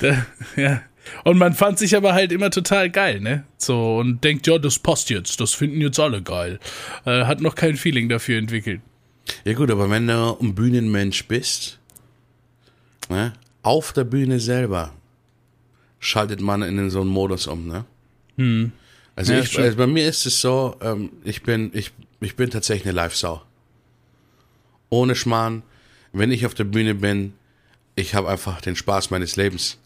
[0.00, 0.26] da,
[0.56, 0.82] ja.
[1.24, 3.44] Und man fand sich aber halt immer total geil, ne?
[3.56, 6.60] So, und denkt, ja, das passt jetzt, das finden jetzt alle geil.
[7.04, 8.80] Äh, hat noch kein Feeling dafür entwickelt.
[9.44, 11.78] Ja gut, aber wenn du ein Bühnenmensch bist,
[13.08, 13.32] ne,
[13.62, 14.92] auf der Bühne selber
[15.98, 17.84] schaltet man in so einen Modus um, ne?
[19.16, 22.50] Also, Ja, ich, also bei mir ist es so, ähm, ich bin, ich, ich bin
[22.50, 23.42] tatsächlich eine Live-Sau.
[24.88, 25.62] Ohne Schmarrn,
[26.12, 27.34] wenn ich auf der Bühne bin,
[27.96, 29.78] ich habe einfach den Spaß meines Lebens.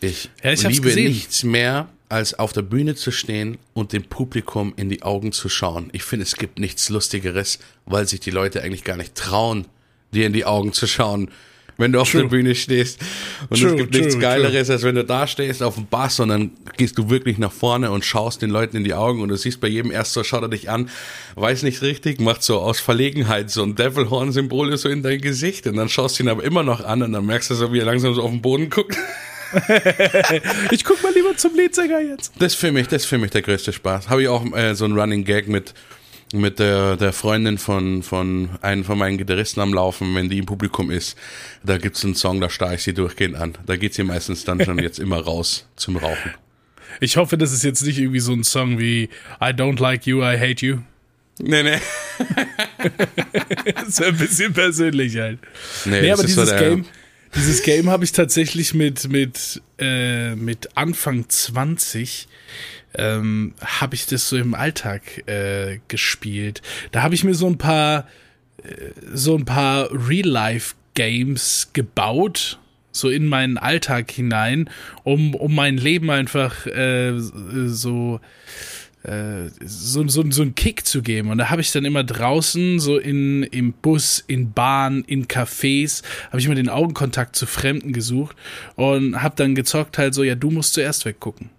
[0.00, 1.08] Ich, Ja, ich liebe gesehen.
[1.12, 5.48] nichts mehr, als auf der Bühne zu stehen und dem Publikum in die Augen zu
[5.48, 5.90] schauen.
[5.92, 9.66] Ich finde, es gibt nichts Lustigeres, weil sich die Leute eigentlich gar nicht trauen,
[10.12, 11.30] dir in die Augen zu schauen,
[11.78, 12.22] wenn du auf True.
[12.22, 13.00] der Bühne stehst.
[13.48, 16.20] Und True, es gibt nichts true, Geileres, als wenn du da stehst auf dem Bass
[16.20, 19.28] und dann gehst du wirklich nach vorne und schaust den Leuten in die Augen und
[19.28, 20.90] du siehst bei jedem erst so, schaut er dich an,
[21.36, 25.76] weiß nicht richtig, macht so aus Verlegenheit so ein Devilhorn-Symbol so in dein Gesicht und
[25.76, 27.86] dann schaust du ihn aber immer noch an und dann merkst du so, wie er
[27.86, 28.96] langsam so auf den Boden guckt.
[30.70, 32.34] Ich guck mal lieber zum Leadsänger jetzt.
[32.38, 34.10] Das ist für mich, das ist für mich der größte Spaß.
[34.10, 35.72] Habe ich auch äh, so einen Running Gag mit
[36.32, 40.46] mit der, der Freundin von, von einem von meinen Gitarristen am Laufen, wenn die im
[40.46, 41.16] Publikum ist,
[41.62, 43.56] da gibt's einen Song, da starre ich sie durchgehend an.
[43.66, 46.34] Da geht sie meistens dann schon jetzt immer raus zum Rauchen.
[47.00, 49.04] Ich hoffe, das ist jetzt nicht irgendwie so ein Song wie
[49.40, 50.78] I don't like you, I hate you.
[51.40, 51.78] Nee, nee.
[53.74, 55.38] Das ist ein bisschen persönlich halt.
[55.84, 56.84] Nee, Nee, aber dieses Game,
[57.34, 62.26] dieses Game habe ich tatsächlich mit, mit, äh, mit Anfang 20
[62.94, 66.62] ähm, habe ich das so im Alltag äh, gespielt.
[66.92, 68.06] Da habe ich mir so ein paar
[68.62, 72.58] äh, so ein paar Real-Life-Games gebaut,
[72.92, 74.70] so in meinen Alltag hinein,
[75.04, 78.20] um, um mein Leben einfach äh, so
[79.04, 81.30] äh, so, so, so einen Kick zu geben.
[81.30, 86.02] Und da habe ich dann immer draußen, so in, im Bus, in Bahn, in Cafés,
[86.28, 88.36] habe ich immer den Augenkontakt zu Fremden gesucht
[88.74, 91.50] und habe dann gezockt halt so, ja, du musst zuerst weggucken.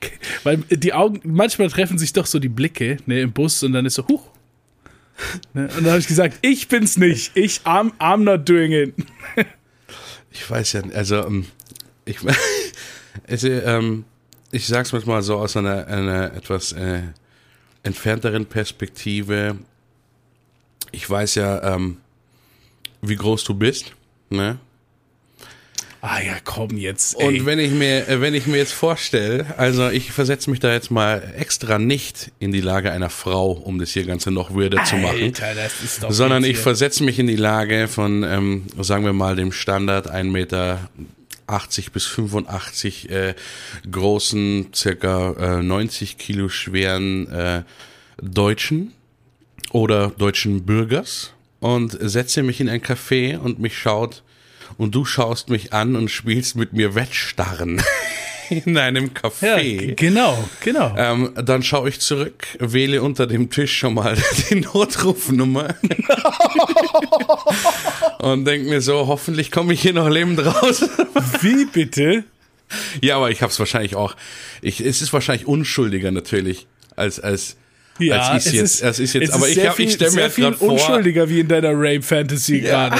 [0.44, 3.86] Weil die Augen, manchmal treffen sich doch so die Blicke ne, im Bus und dann
[3.86, 4.26] ist so, huch.
[5.52, 7.36] Ne, und dann habe ich gesagt, ich bin's nicht.
[7.36, 8.94] Ich, I'm, I'm not doing it.
[10.30, 11.46] Ich weiß ja, also ähm,
[12.04, 12.18] ich,
[13.28, 14.04] also, ähm,
[14.52, 17.02] ich sag's mal so aus einer, einer etwas äh,
[17.82, 19.58] entfernteren Perspektive.
[20.92, 21.98] Ich weiß ja, ähm,
[23.02, 23.92] wie groß du bist,
[24.28, 24.58] ne?
[26.02, 27.20] Ah ja, komm jetzt.
[27.20, 27.26] Ey.
[27.26, 30.72] Und wenn ich mir, äh, wenn ich mir jetzt vorstelle, also ich versetze mich da
[30.72, 34.82] jetzt mal extra nicht in die Lage einer Frau, um das hier Ganze noch würder
[34.84, 38.66] zu machen, Alter, das ist doch sondern ich versetze mich in die Lage von, ähm,
[38.80, 40.88] sagen wir mal, dem Standard 1 Meter
[41.46, 43.34] 80 bis 85 äh,
[43.90, 47.62] großen, circa äh, 90 Kilo schweren äh,
[48.22, 48.92] Deutschen
[49.72, 54.22] oder deutschen Bürgers und setze mich in ein Café und mich schaut
[54.78, 57.82] und du schaust mich an und spielst mit mir Wettstarren
[58.50, 59.94] in einem Ja, Café.
[59.94, 60.94] genau, genau.
[60.96, 64.16] Ähm, dann schaue ich zurück, wähle unter dem Tisch schon mal
[64.50, 65.74] die Notrufnummer
[68.18, 70.84] und denke mir so, hoffentlich komme ich hier noch lebend raus.
[71.40, 72.24] Wie bitte?
[73.00, 74.14] ja, aber ich habe es wahrscheinlich auch.
[74.62, 76.66] Ich, es ist wahrscheinlich unschuldiger natürlich
[76.96, 77.56] als als
[77.98, 78.74] Ja, als ich's es jetzt.
[78.74, 80.56] ist, es ist jetzt, es aber ist ich, ich viel- stelle mir sehr viel gerade
[80.56, 80.68] vor.
[80.72, 82.96] unschuldiger wie in deiner Rape Fantasy gerade.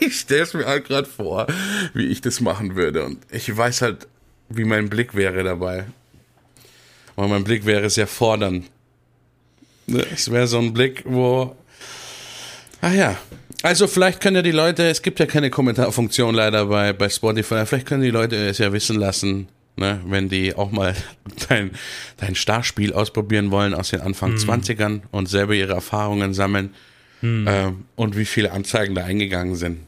[0.00, 1.46] Ich stelle es mir halt gerade vor,
[1.94, 3.04] wie ich das machen würde.
[3.04, 4.08] Und ich weiß halt,
[4.48, 5.84] wie mein Blick wäre dabei.
[7.16, 8.70] Und mein Blick wäre sehr fordernd.
[9.86, 11.54] Ne, Es wäre so ein Blick, wo.
[12.80, 13.16] Ach ja.
[13.62, 17.66] Also vielleicht können ja die Leute, es gibt ja keine Kommentarfunktion leider bei, bei Spotify,
[17.66, 20.96] vielleicht können die Leute es ja wissen lassen, ne, wenn die auch mal
[21.50, 21.72] dein,
[22.16, 26.74] dein Starspiel ausprobieren wollen aus den Anfang 20ern und selber ihre Erfahrungen sammeln
[27.22, 29.80] ähm, und wie viele Anzeigen da eingegangen sind.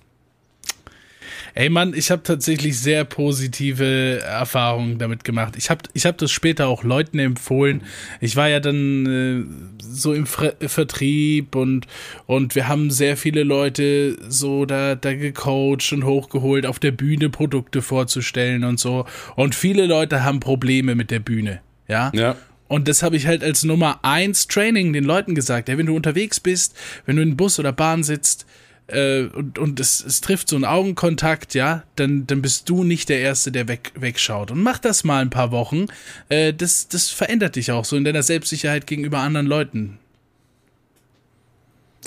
[1.54, 5.54] Ey Mann, ich habe tatsächlich sehr positive Erfahrungen damit gemacht.
[5.56, 7.82] Ich habe ich hab das später auch Leuten empfohlen.
[8.20, 11.86] Ich war ja dann äh, so im Fre Vertrieb und,
[12.26, 17.28] und wir haben sehr viele Leute so da, da gecoacht und hochgeholt, auf der Bühne
[17.28, 19.04] Produkte vorzustellen und so.
[19.36, 21.60] Und viele Leute haben Probleme mit der Bühne.
[21.86, 22.10] Ja.
[22.14, 22.36] Ja.
[22.68, 25.68] Und das habe ich halt als Nummer eins Training den Leuten gesagt.
[25.68, 26.74] Ja, wenn du unterwegs bist,
[27.04, 28.46] wenn du in Bus oder Bahn sitzt
[28.88, 33.08] äh, und, und es, es trifft so einen Augenkontakt, ja, dann, dann bist du nicht
[33.08, 34.50] der Erste, der weg, wegschaut.
[34.50, 35.86] Und mach das mal ein paar Wochen.
[36.28, 39.98] Äh, das, das verändert dich auch so in deiner Selbstsicherheit gegenüber anderen Leuten.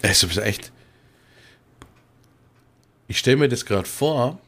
[0.02, 0.72] Es ist echt.
[3.08, 4.40] Ich stelle mir das gerade vor.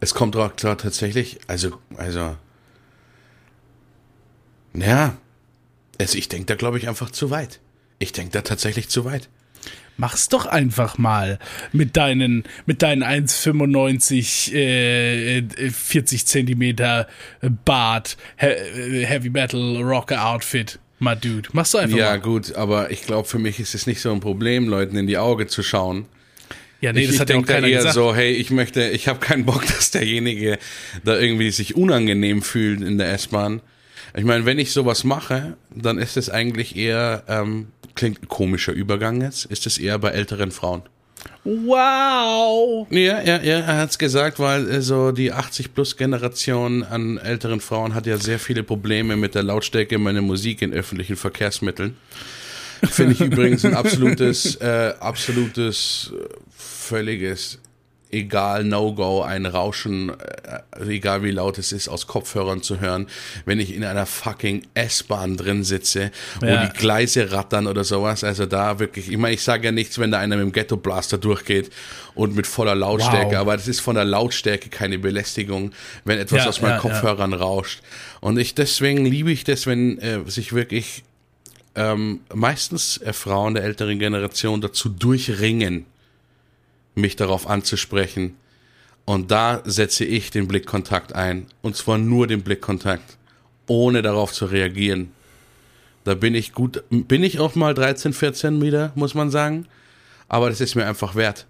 [0.00, 2.36] Es kommt auch klar tatsächlich, also, also.
[4.74, 5.16] Ja.
[5.98, 7.60] Also ich denke da, glaube ich, einfach zu weit.
[8.04, 9.30] Ich denke da tatsächlich zu weit.
[9.96, 11.38] Mach's doch einfach mal
[11.72, 17.06] mit deinen, mit deinen 1,95, äh, äh, 40 Zentimeter
[17.64, 21.48] Bart, He äh, Heavy Metal Rocker Outfit, my dude.
[21.52, 22.20] Mach's doch einfach Ja, mal.
[22.20, 25.16] gut, aber ich glaube, für mich ist es nicht so ein Problem, Leuten in die
[25.16, 26.04] Augen zu schauen.
[26.80, 27.94] Ja, nee, ich das ich hat ja auch keiner eher gesagt.
[27.94, 30.58] so, hey, ich möchte, ich habe keinen Bock, dass derjenige
[31.04, 33.62] da irgendwie sich unangenehm fühlt in der S-Bahn.
[34.16, 38.72] Ich meine, wenn ich sowas mache, dann ist es eigentlich eher, ähm, klingt ein komischer
[38.72, 40.82] Übergang jetzt, ist es eher bei älteren Frauen.
[41.42, 42.86] Wow.
[42.90, 48.06] Ja, ja, ja, er hat's gesagt, weil äh, so die 80-plus-Generation an älteren Frauen hat
[48.06, 51.96] ja sehr viele Probleme mit der Lautstärke meiner Musik in öffentlichen Verkehrsmitteln.
[52.84, 57.58] Finde ich übrigens ein absolutes, äh, absolutes, äh, völliges,
[58.14, 63.06] egal, No-Go, ein Rauschen, äh, egal wie laut es ist, aus Kopfhörern zu hören,
[63.44, 66.10] wenn ich in einer fucking S-Bahn drin sitze,
[66.40, 66.66] wo Ja.
[66.66, 68.24] die Gleise rattern oder sowas.
[68.24, 71.18] Also da wirklich, ich meine, ich sage ja nichts, wenn da einer mit dem Ghetto-Blaster
[71.18, 71.70] durchgeht
[72.14, 73.40] und mit voller Lautstärke, Wow.
[73.40, 75.72] aber das ist von der Lautstärke keine Belästigung,
[76.04, 76.78] wenn etwas Ja, aus meinen ja.
[76.78, 77.80] Kopfhörern rauscht.
[78.20, 81.02] Und ich deswegen liebe ich das, wenn äh, sich wirklich
[81.76, 85.86] ähm, meistens äh, Frauen der älteren Generation dazu durchringen,
[86.94, 88.36] mich darauf anzusprechen.
[89.04, 91.46] Und da setze ich den Blickkontakt ein.
[91.62, 93.18] Und zwar nur den Blickkontakt,
[93.66, 95.12] ohne darauf zu reagieren.
[96.04, 99.66] Da bin ich gut, bin ich auch mal 13, 14 wieder, muss man sagen.
[100.28, 101.46] Aber das ist mir einfach wert.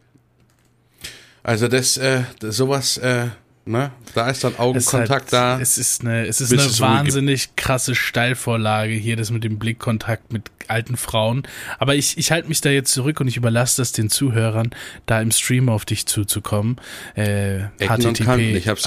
[1.43, 3.29] Also das, äh, das sowas, äh,
[3.65, 5.61] ne, da ist dann Augenkontakt halt, da.
[5.61, 10.51] Es ist eine, es ist eine wahnsinnig krasse Steilvorlage hier, das mit dem Blickkontakt mit
[10.69, 11.43] alten Frauen.
[11.79, 14.71] Aber ich, ich halte mich da jetzt zurück und ich überlasse das den Zuhörern,
[15.07, 16.77] da im Stream auf dich zuzukommen.
[17.15, 17.65] Äh,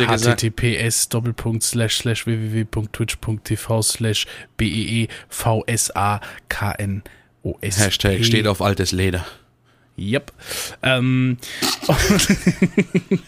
[0.07, 0.41] gesagt.
[0.41, 5.79] https doppelpunkt slash slash www.twitch.tv slash E b-e-v-s-a-k-n-o-s
[7.79, 9.25] Hashtag steht auf altes Leder.
[9.99, 10.31] Yep.
[10.83, 11.37] Ähm,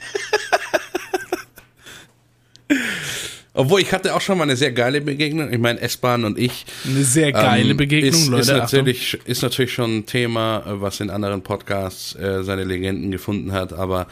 [3.53, 5.51] Obwohl, ich hatte auch schon mal eine sehr geile Begegnung.
[5.51, 6.65] Ich meine, S-Bahn und ich.
[6.85, 8.41] eine sehr geile ähm, Begegnung, ist, Leute.
[8.41, 8.79] Ist Achtung.
[8.79, 13.51] natürlich, ist natürlich schon ein Thema, äh, was in anderen Podcasts äh, seine Legenden gefunden
[13.51, 13.73] hat.
[13.73, 14.07] Aber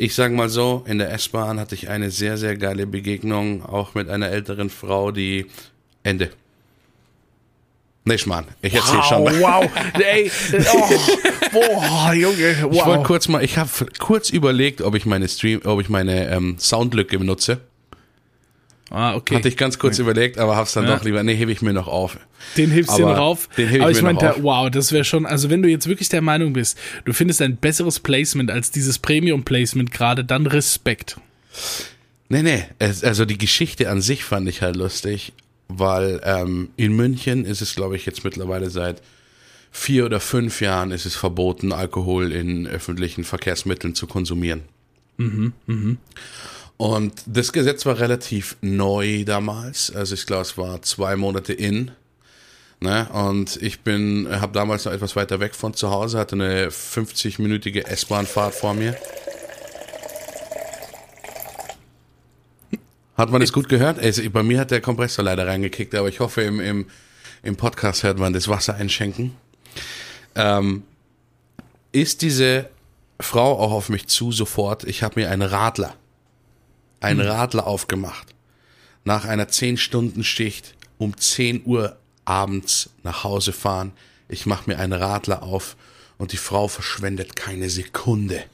[0.00, 3.94] Ich sag mal so, in der S-Bahn hatte ich eine sehr, sehr geile Begegnung, auch
[3.94, 5.46] mit einer älteren Frau, die
[6.04, 6.30] Ende.
[8.04, 8.46] Nee, Schmarrn.
[8.62, 9.40] Ich erzähl wow, schon mal.
[9.40, 9.70] Wow,
[10.00, 10.30] ey,
[10.72, 12.72] oh, boah, Junge, wow.
[12.72, 13.68] Ich wollte kurz mal, ich habe
[13.98, 17.60] kurz überlegt, ob ich meine Stream, ob ich meine ähm, Soundlücke benutze.
[18.90, 19.36] Ah, okay.
[19.36, 20.96] Hatte ich ganz kurz überlegt, aber hab's dann Ja.
[20.96, 21.22] doch lieber.
[21.22, 22.18] Nee, hebe ich mir noch auf.
[22.56, 23.48] Den hebst du noch auf.
[23.58, 26.08] den heb ich Aber ich meinte, wow, das wäre schon, also wenn du jetzt wirklich
[26.08, 31.18] der Meinung bist, du findest ein besseres Placement als dieses Premium-Placement gerade, dann Respekt.
[32.30, 35.32] Nee, nee, also die Geschichte an sich fand ich halt lustig,
[35.68, 39.02] weil ähm, in München ist es, glaube ich, jetzt mittlerweile seit
[39.70, 44.62] vier oder fünf Jahren ist es verboten, Alkohol in öffentlichen Verkehrsmitteln zu konsumieren.
[46.78, 51.90] Und das Gesetz war relativ neu damals, also ich glaube, es war zwei Monate in.
[52.78, 53.08] Ne?
[53.12, 57.84] Und ich bin, habe damals noch etwas weiter weg von zu Hause, hatte eine 50-minütige
[57.84, 58.96] S-Bahn-Fahrt vor mir.
[63.16, 63.98] Hat man das gut gehört?
[63.98, 66.86] Also, bei mir hat der Kompressor leider reingekickt, aber ich hoffe, im, im,
[67.42, 69.34] im Podcast hört man das Wasser einschenken.
[70.36, 70.84] Ähm,
[71.90, 72.70] ist diese
[73.18, 74.84] Frau auch auf mich zu sofort?
[74.84, 75.96] Ich habe mir einen Radler,
[77.00, 78.34] einen Radler aufgemacht.
[79.04, 83.92] Nach einer 10-Stunden-Schicht um 10 Uhr abends nach Hause fahren.
[84.28, 85.76] Ich mache mir einen Radler auf
[86.18, 88.44] und die Frau verschwendet keine Sekunde,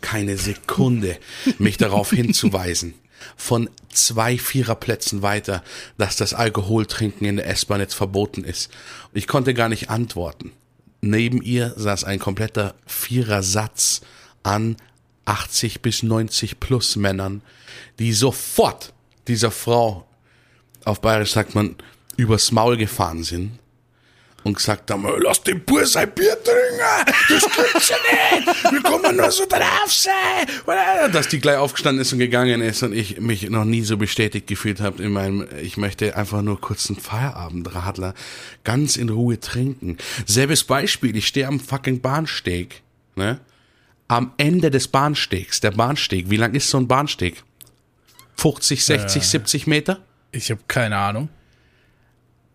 [0.00, 1.18] keine Sekunde,
[1.58, 2.94] mich darauf hinzuweisen.
[3.36, 5.64] Von zwei Viererplätzen weiter,
[5.96, 8.70] dass das Alkoholtrinken in der S-Bahn jetzt verboten ist.
[9.12, 10.52] Ich konnte gar nicht antworten.
[11.00, 14.02] Neben ihr saß ein kompletter Vierersatz
[14.44, 14.76] an
[15.24, 17.42] 80 bis 90 plus Männern,
[17.98, 18.92] die sofort
[19.26, 20.06] dieser Frau,
[20.84, 21.76] auf Bayerisch sagt man,
[22.16, 23.58] übers Maul gefahren sind
[24.44, 27.96] und gesagt haben, lass den Bur sein Bier trinken, das gibt's ja
[28.36, 31.12] nicht, wie kann man nur so drauf sein?
[31.12, 34.46] Dass die gleich aufgestanden ist und gegangen ist und ich mich noch nie so bestätigt
[34.46, 38.14] gefühlt habe in meinem, ich möchte einfach nur kurz einen Feierabendradler
[38.64, 39.98] ganz in Ruhe trinken.
[40.26, 42.82] Selbes Beispiel, ich stehe am fucking Bahnsteg,
[43.16, 43.40] ne?
[44.10, 47.44] Am Ende des Bahnstegs, der Bahnsteg, wie lang ist so ein Bahnsteg?
[48.38, 49.98] 50, 60, 70 Meter?
[50.30, 51.28] Ich habe keine Ahnung.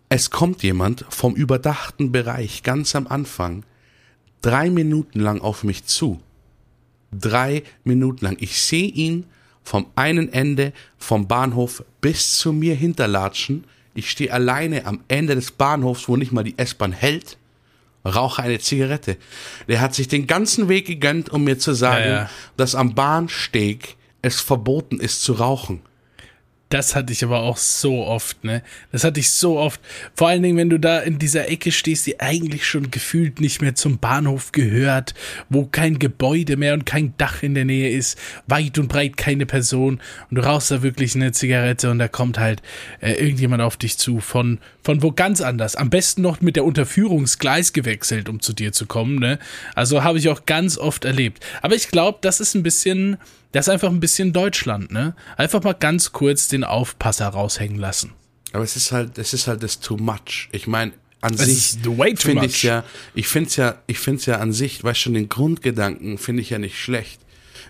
[0.08, 3.66] Es kommt jemand vom überdachten Bereich ganz am Anfang
[4.42, 6.22] drei Minuten lang auf mich zu.
[7.12, 8.38] Drei Minuten lang.
[8.40, 9.26] Ich sehe ihn
[9.62, 13.66] vom einen Ende vom Bahnhof bis zu mir hinterlatschen.
[13.94, 17.38] Ich stehe alleine am Ende des Bahnhofs, wo nicht mal die S-Bahn hält,
[18.06, 19.18] rauche eine Zigarette.
[19.68, 22.30] Der hat sich den ganzen Weg gegönnt, um mir zu sagen, Ja, ja.
[22.56, 25.82] dass am Bahnsteg es verboten ist zu rauchen.
[26.74, 28.64] Das hatte ich aber auch so oft, ne?
[28.92, 29.80] Das hatte ich so oft.
[30.16, 33.62] Vor allen Dingen, wenn du da in dieser Ecke stehst, die eigentlich schon gefühlt nicht
[33.62, 35.14] mehr zum Bahnhof gehört,
[35.50, 38.18] wo kein Gebäude mehr und kein Dach in der Nähe ist,
[38.48, 40.02] weit und breit keine Person
[40.32, 42.64] und du rauchst da wirklich eine Zigarette und da kommt halt
[43.02, 45.76] äh, irgendjemand auf dich zu von, von wo ganz anders.
[45.76, 49.38] Am besten noch mit der Unterführungsgleis gewechselt, um zu dir zu kommen, ne?
[49.76, 51.46] Also habe ich auch ganz oft erlebt.
[51.62, 53.18] Aber ich glaube, das ist ein bisschen,
[53.54, 55.16] das ist einfach ein bisschen Deutschland, ne?
[55.38, 58.12] Einfach mal ganz kurz den Aufpasser raushängen lassen.
[58.52, 60.50] Aber es ist halt, es ist halt das too much.
[60.52, 60.92] Ich meine,
[61.22, 61.82] an Es sich
[62.18, 62.84] finde ich ja,
[63.14, 66.42] ich finde es ja, ich finde es ja an sich, weißt schon, den Grundgedanken finde
[66.42, 67.22] ich ja nicht schlecht.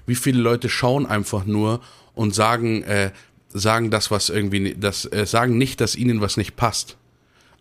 [0.07, 1.81] Wie viele Leute schauen einfach nur
[2.15, 3.11] und sagen, äh,
[3.49, 6.97] sagen das, was irgendwie, das, äh, sagen nicht, dass ihnen was nicht passt.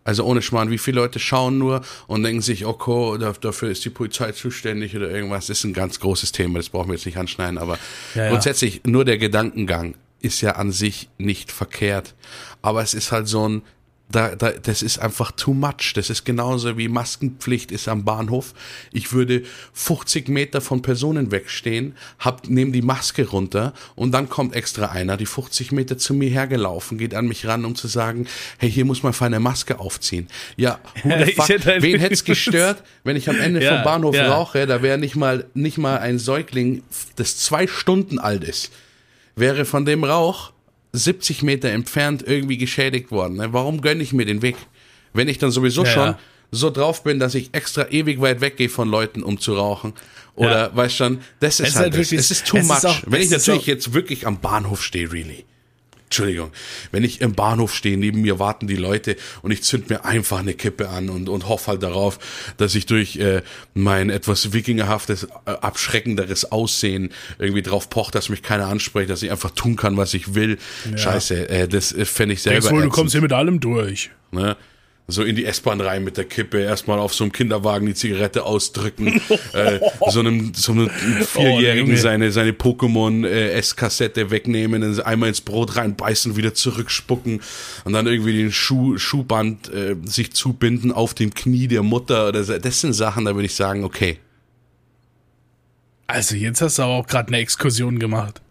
[0.05, 3.85] Also ohne Schmarrn, wie viele Leute schauen nur und denken sich, okay, da- dafür ist
[3.85, 5.47] die Polizei zuständig oder irgendwas.
[5.47, 7.77] Das ist ein ganz großes Thema, das brauchen wir jetzt nicht anschneiden, aber
[8.15, 8.29] Ja, ja.
[8.31, 12.15] grundsätzlich nur der Gedankengang ist ja an sich nicht verkehrt.
[12.61, 13.61] Aber es ist halt so ein,
[14.11, 15.93] da, da, das ist einfach too much.
[15.95, 18.53] Das ist genauso wie Maskenpflicht ist am Bahnhof.
[18.91, 19.43] Ich würde
[19.73, 25.17] 50 Meter von Personen wegstehen, hab, nehm die Maske runter und dann kommt extra einer,
[25.17, 28.27] die 50 Meter zu mir hergelaufen, geht an mich ran, um zu sagen,
[28.59, 30.27] hey, hier muss man für eine Maske aufziehen.
[30.57, 30.79] Ja,
[31.35, 34.31] fuck, halt- wen hätte es gestört, wenn ich am Ende Ja, vom Bahnhof ja.
[34.31, 36.83] rauche, da wäre nicht mal, nicht mal ein Säugling,
[37.15, 38.71] das zwei Stunden alt ist,
[39.35, 40.52] wäre von dem Rauch
[40.93, 43.37] 70 Meter entfernt irgendwie geschädigt worden.
[43.37, 43.51] Ne?
[43.51, 44.55] Warum gönne ich mir den Weg?
[45.13, 46.19] Wenn ich dann sowieso Ja, schon ja.
[46.51, 49.93] so drauf bin, dass ich extra ewig weit weggehe von Leuten, um zu rauchen.
[50.35, 50.75] Oder Ja.
[50.75, 51.99] weißt schon, das ist ist halt, halt das.
[51.99, 52.77] wirklich- es ist too es much.
[52.77, 55.45] ist auch- Wenn ich es ist natürlich auch- jetzt wirklich am Bahnhof stehe, really.
[56.13, 56.51] Entschuldigung,
[56.91, 60.39] wenn ich im Bahnhof stehe, neben mir warten die Leute und ich zünd mir einfach
[60.39, 62.19] eine Kippe an und, und hoffe halt darauf,
[62.57, 63.41] dass ich durch äh,
[63.73, 67.09] mein etwas wikingerhaftes, äh, abschreckenderes Aussehen
[67.39, 70.59] irgendwie drauf pocht, dass mich keiner anspricht, dass ich einfach tun kann, was ich will.
[70.95, 74.11] Scheiße, äh, das äh, fände ich selber Denkst wohl, du kommst hier mit allem durch.
[74.31, 74.55] ne?
[75.07, 78.43] So in die S-Bahn rein mit der Kippe, erstmal auf so einem Kinderwagen die Zigarette
[78.43, 79.07] ausdrücken,
[79.53, 79.79] äh,
[80.09, 86.53] so einem, so einem Vierjährigen Oh, seine, seine Pokémon-S-Kassette wegnehmen, einmal ins Brot reinbeißen, wieder
[86.53, 87.41] zurückspucken
[87.83, 92.43] und dann irgendwie den Schuh, Schuhband äh, sich zubinden auf dem Knie der Mutter oder
[92.43, 92.57] so.
[92.57, 94.19] Das sind Sachen, da würde ich sagen, okay.
[96.07, 98.41] Also jetzt hast du aber auch gerade eine Exkursion gemacht.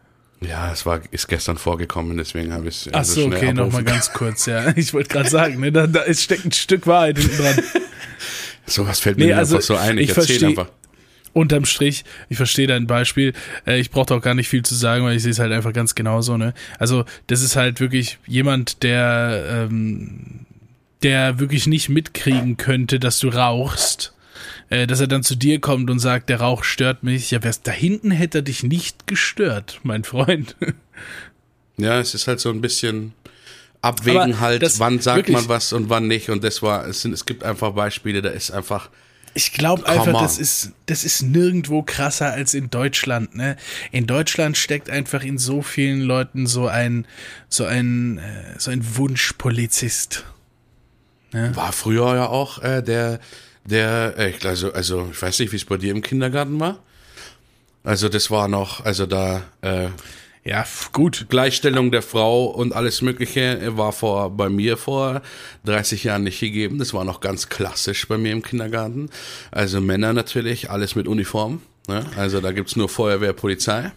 [0.43, 4.13] Ja, es war, ist gestern vorgekommen, deswegen habe ich es Ach so, okay, nochmal ganz
[4.13, 4.73] kurz, ja.
[4.77, 7.63] Ich wollte gerade sagen, ne, da, da ist, steckt ein Stück Wahrheit hinten dran.
[8.67, 9.99] Sowas fällt mir Nee, also, einfach so ein.
[9.99, 10.69] Ich, ich erzähle einfach.
[11.35, 13.33] Unterm Strich, ich verstehe dein Beispiel.
[13.67, 15.73] Äh, ich brauche auch gar nicht viel zu sagen, weil ich sehe es halt einfach
[15.73, 16.37] ganz genauso.
[16.37, 16.53] Ne?
[16.79, 20.45] Also das ist halt wirklich jemand, der, ähm,
[21.03, 24.12] der wirklich nicht mitkriegen könnte, dass du rauchst.
[24.73, 27.31] Äh, dass er dann zu dir kommt und sagt, der Rauch stört mich.
[27.31, 30.57] Ja, wär's da hinten hätte er dich nicht gestört, mein Freund.
[31.77, 33.13] Ja, es ist halt so ein bisschen
[33.83, 36.31] abwägen halt, das- wann sagt wirklich- man was und wann nicht.
[36.31, 38.89] Und das war, es, sind, es gibt einfach Beispiele, da ist einfach,
[39.35, 43.35] Ich glaube einfach, das ist, das ist nirgendwo krasser als in Deutschland.
[43.35, 43.57] Ne?
[43.91, 47.07] In Deutschland steckt einfach in so vielen Leuten so ein,
[47.51, 50.25] so ein, äh, so ein Wunschpolizist.
[51.33, 53.21] war früher ja auch äh, der,
[53.65, 56.79] der, äh, ich- also, also ich weiß nicht, wie es bei dir im Kindergarten war.
[57.85, 59.89] Also das war noch, also da äh,
[60.45, 61.27] Ja, gut.
[61.29, 65.23] Gleichstellung der Frau und alles Mögliche war vor bei mir vor
[65.67, 66.79] 30 Jahren nicht gegeben.
[66.81, 69.09] Das war noch ganz klassisch bei mir im Kindergarten.
[69.53, 71.63] Also Männer natürlich, alles mit Uniform.
[71.87, 72.05] Ne?
[72.17, 73.93] Also da gibt's nur Feuerwehr, Polizei,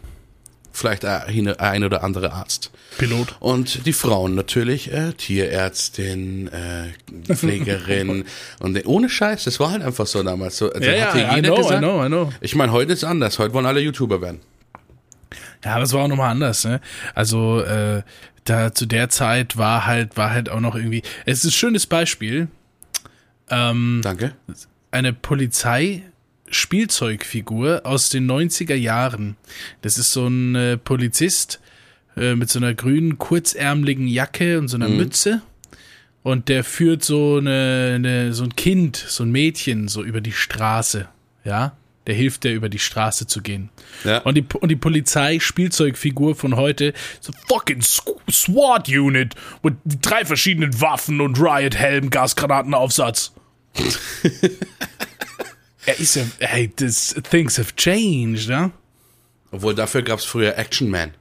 [0.76, 2.72] vielleicht ein, oder andere Arzt.
[2.98, 3.36] Pilot.
[3.40, 8.26] Und die Frauen natürlich, äh, Tierärztin, äh, Pflegerin
[8.60, 10.58] und ohne Scheiß, das war halt einfach so damals.
[10.58, 12.34] So, also Ja, ja, hatte I jeder know, gesagt, I know, I know.
[12.42, 13.40] Ich meine, heute ist anders.
[13.40, 14.40] Heute wollen alle YouTuber werden.
[15.64, 16.80] Ja, aber es war auch nochmal anders, ne?
[17.16, 18.04] Also, äh,
[18.44, 21.02] da zu der Zeit war halt, war halt auch noch irgendwie.
[21.26, 22.48] Es ist ein schönes Beispiel.
[23.50, 24.34] Ähm, Danke.
[24.92, 25.14] eine
[26.46, 29.36] Polizei-Spielzeugfigur aus den 90er Jahren.
[29.82, 31.60] Das ist so ein äh, Polizist
[32.18, 35.42] äh, mit so einer grünen, kurzärmeligen Jacke und so einer Mütze.
[36.24, 40.32] Und der führt so eine, eine, so ein Kind, so ein Mädchen, so über die
[40.32, 41.08] Straße.
[41.44, 41.78] Ja?
[42.08, 43.70] Der hilft der über die Straße zu gehen.
[44.04, 44.20] Ja.
[44.20, 51.22] Und die, und die Polizei-Spielzeugfigur von heute, so fucking Squ- SWAT-Unit mit drei verschiedenen Waffen
[51.22, 53.34] und Riot-Helm, Gasgranatenaufsatz.
[55.86, 58.72] er ist ja, hey, this, things have changed, ne?
[59.52, 61.14] Obwohl dafür gab's früher Action Man.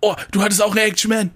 [0.00, 1.30] Oh, du hattest auch eine Action Man.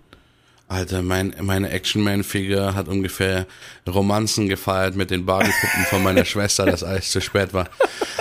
[0.73, 3.47] Alter, mein, meine Action-Man-Figur hat ungefähr
[3.87, 7.69] Romanzen gefeiert mit den Barbie-Puppen von meiner Schwester, dass alles zu spät war.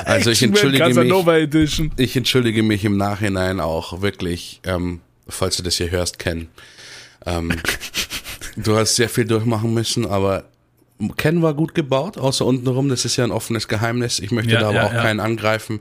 [0.03, 4.99] Also ich Action entschuldige mich, ich entschuldige mich im Nachhinein auch wirklich, ähm,
[5.29, 6.49] falls du das hier hörst, Ken.
[7.25, 7.53] Ähm,
[8.57, 10.43] du hast sehr viel durchmachen müssen, aber
[11.17, 14.19] Ken war gut gebaut, außer untenrum, das ist ja ein offenes Geheimnis.
[14.19, 15.01] Ich möchte Ja, da aber ja, auch ja.
[15.01, 15.79] keinen angreifen.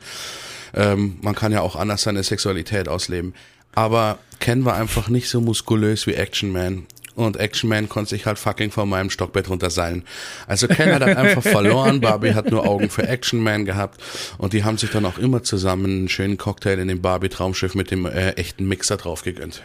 [0.74, 3.34] Ähm, man kann ja auch anders seine Sexualität ausleben.
[3.72, 6.86] Aber Ken war einfach nicht so muskulös wie Action Man.
[7.16, 10.04] Und Action Man konnte sich halt fucking von meinem Stockbett runterseilen.
[10.46, 12.00] Also Ken hat halt einfach verloren.
[12.00, 14.00] Barbie hat nur Augen für Action Man gehabt.
[14.38, 17.90] Und die haben sich dann auch immer zusammen einen schönen Cocktail in dem Barbie-Traumschiff mit
[17.90, 19.62] dem äh, echten Mixer drauf gegönnt.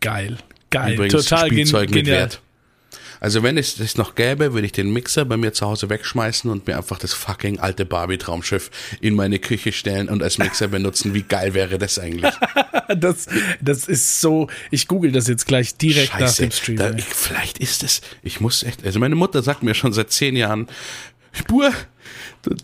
[0.00, 0.38] Geil.
[0.70, 0.94] Geil.
[0.94, 2.18] Übrigens Total gen Spielzeug mit genial.
[2.20, 2.40] Wert.
[3.24, 6.50] Also wenn es das noch gäbe, würde ich den Mixer bei mir zu Hause wegschmeißen
[6.50, 8.70] und mir einfach das fucking alte Barbie-Traumschiff
[9.00, 11.14] in meine Küche stellen und als Mixer benutzen.
[11.14, 12.34] Wie geil wäre das eigentlich?
[12.94, 13.26] Das,
[13.62, 16.42] das ist so, ich google das jetzt gleich direkt nach Scheiße.
[16.42, 16.76] dem Stream.
[16.76, 20.12] Da, ich, vielleicht ist es, ich muss echt, also meine Mutter sagt mir schon seit
[20.12, 20.68] zehn Jahren,
[21.32, 21.72] Spur,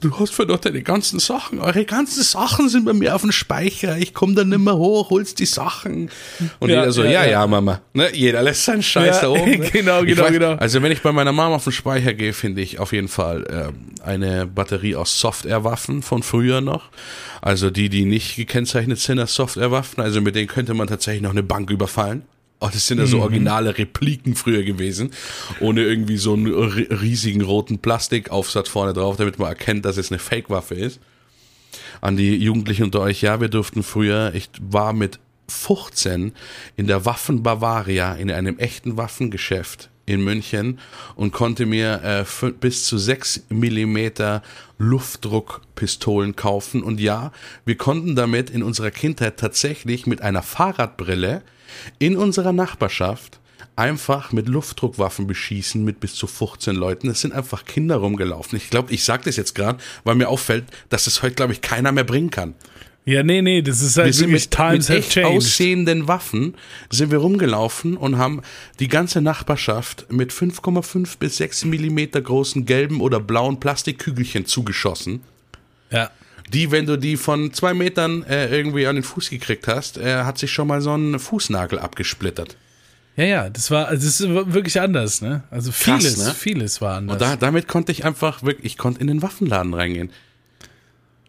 [0.01, 3.33] du, hast für doch deine ganzen Sachen, eure ganzen Sachen sind bei mir auf dem
[3.33, 6.11] Speicher, ich komme dann nimmer hoch, holst die Sachen.
[6.59, 7.47] Und Ja, jeder so, ja, ja, ja.
[7.47, 7.81] Mama.
[7.93, 8.15] Ne?
[8.15, 9.51] Jeder lässt seinen Scheiß Ja, da oben.
[9.61, 9.71] Ne?
[9.71, 10.53] genau, genau, weiß, genau.
[10.55, 13.47] Also wenn ich bei meiner Mama auf den Speicher gehe, finde ich auf jeden Fall
[13.51, 16.91] ähm, eine Batterie aus Software-Waffen von früher noch.
[17.43, 20.03] Also die, die nicht gekennzeichnet sind als Software-Waffen.
[20.03, 22.23] Also mit denen könnte man tatsächlich noch eine Bank überfallen.
[22.63, 25.13] Oh, das sind ja so originale Repliken früher gewesen,
[25.61, 30.11] ohne irgendwie so einen ri- riesigen roten Plastikaufsatz vorne drauf, damit man erkennt, dass es
[30.13, 31.01] eine Fake-Waffe ist.
[32.03, 36.33] An die Jugendlichen unter euch, ja, wir durften früher, ich war mit 15
[36.77, 40.79] in der Waffen Bavaria in einem echten Waffengeschäft in München
[41.15, 42.03] und konnte mir
[42.43, 44.43] äh, bis zu 6 Millimeter
[44.79, 46.83] Luftdruckpistolen kaufen.
[46.83, 47.33] Und ja,
[47.65, 51.43] wir konnten damit in unserer Kindheit tatsächlich mit einer Fahrradbrille
[51.99, 53.41] in unserer Nachbarschaft
[53.77, 57.09] einfach mit Luftdruckwaffen beschießen mit bis zu 15 Leuten.
[57.09, 58.57] Es sind einfach Kinder rumgelaufen.
[58.57, 61.61] Ich glaube, ich sage das jetzt gerade, weil mir auffällt, dass es heute, glaube ich,
[61.61, 62.55] keiner mehr bringen kann.
[63.07, 65.31] Ja, nee, nee, das ist halt Wir sind mit, Times mit echt changed.
[65.31, 66.55] aussehenden Waffen
[66.91, 68.43] sind wir rumgelaufen und haben
[68.79, 75.23] die ganze Nachbarschaft mit 5,5 bis 6 Millimeter großen gelben oder blauen Plastikkügelchen zugeschossen.
[75.91, 76.11] Ja.
[76.53, 80.25] Die, wenn du die von zwei Metern äh, irgendwie an den Fuß gekriegt hast, äh,
[80.25, 82.57] hat sich schon mal so ein Fußnagel abgesplittert.
[83.17, 85.43] Ja, ja, das war, also das ist wirklich anders, ne?
[85.51, 86.35] Also Krass, vieles, ne?
[86.35, 87.15] vieles war anders.
[87.15, 90.11] Und da, damit konnte ich einfach wirklich, ich konnte in den Waffenladen reingehen.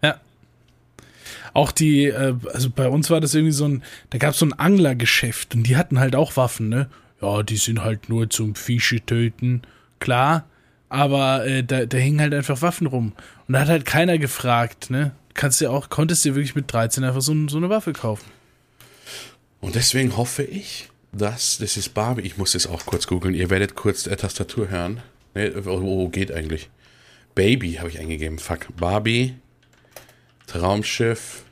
[0.01, 0.19] Ja.
[1.53, 4.45] Auch die, äh, also bei uns war das irgendwie so ein, da gab es so
[4.45, 6.89] ein Anglergeschäft und die hatten halt auch Waffen, ne?
[7.21, 9.61] Ja, die sind halt nur zum Fische töten,
[9.99, 10.45] klar,
[10.91, 13.13] aber äh, da, da hingen halt einfach Waffen rum.
[13.47, 15.15] Und da hat halt keiner gefragt, ne?
[15.33, 18.29] Kannst du auch, konntest dir wirklich mit 13 einfach so, so eine Waffe kaufen.
[19.61, 23.49] Und deswegen hoffe ich, dass, das ist Barbie, ich muss das auch kurz googeln, ihr
[23.49, 25.01] werdet kurz der Tastatur hören.
[25.65, 26.69] Oh, oh, geht eigentlich.
[27.35, 28.67] Baby habe ich eingegeben, fuck.
[28.75, 29.35] Barbie,
[30.47, 31.45] Traumschiff,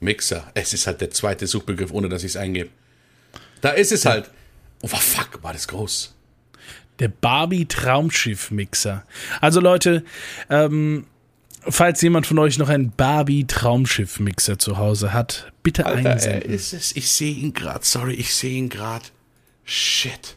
[0.00, 0.50] Mixer.
[0.54, 2.70] Es ist halt der zweite Suchbegriff, ohne dass ich es eingebe.
[3.60, 4.32] Da ist es halt.
[4.82, 6.17] Oh, fuck, war das groß.
[6.98, 9.04] Der Barbie Traumschiff Mixer.
[9.40, 10.04] Also Leute,
[10.50, 11.06] ähm,
[11.68, 16.12] falls jemand von euch noch einen Barbie Traumschiff Mixer zu Hause hat, bitte Alter, er
[16.12, 16.50] einsenden.
[16.50, 16.96] ist es.
[16.96, 17.84] Ich sehe ihn gerade.
[17.84, 19.04] Sorry, ich sehe ihn gerade.
[19.64, 20.36] Shit.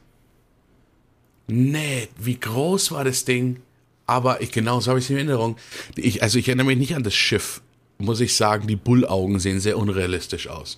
[1.47, 3.61] Nee, wie groß war das Ding?
[4.05, 5.57] Aber ich genau so habe ich es in Erinnerung.
[5.95, 7.61] Ich, also ich erinnere mich nicht an das Schiff.
[7.97, 10.77] Muss ich sagen, die Bullaugen sehen sehr unrealistisch aus.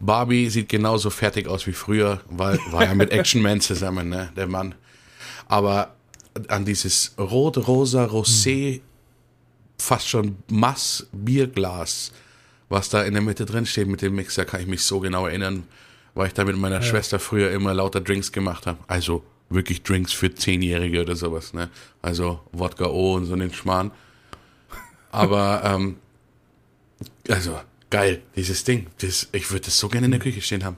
[0.00, 4.32] Barbie sieht genauso fertig aus wie früher, weil war ja mit Action Man zusammen, ne,
[4.36, 4.74] der Mann.
[5.48, 5.94] Aber
[6.48, 8.80] an dieses rot-rosa Rosé,
[9.78, 12.12] fast schon Mass Bierglas,
[12.68, 15.26] was da in der Mitte drin steht mit dem Mixer, kann ich mich so genau
[15.26, 15.64] erinnern,
[16.14, 18.78] weil ich da mit meiner Schwester früher immer lauter Drinks gemacht habe.
[18.86, 21.68] Also wirklich Drinks für Zehnjährige oder sowas, ne?
[22.00, 23.90] Also Wodka O und so einen Schmarrn.
[25.10, 25.96] Aber, ähm,
[27.28, 28.86] also, geil, dieses Ding.
[28.98, 30.76] Das, ich würde das so gerne in der Küche stehen haben.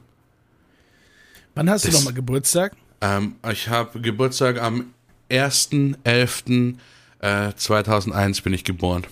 [1.54, 2.74] Wann hast du das- nochmal Geburtstag?
[3.04, 4.94] Ähm, ich habe Geburtstag am
[5.30, 6.76] 1.11.
[7.20, 9.06] Äh, 2001 bin ich geboren.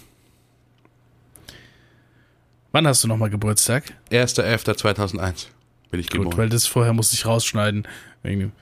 [2.73, 3.93] Wann hast du nochmal Geburtstag?
[4.11, 5.47] 1.11.2001
[5.91, 6.39] bin ich Gut, geboren.
[6.39, 7.87] weil das vorher musste ich rausschneiden.
[8.23, 8.53] Wegen dem-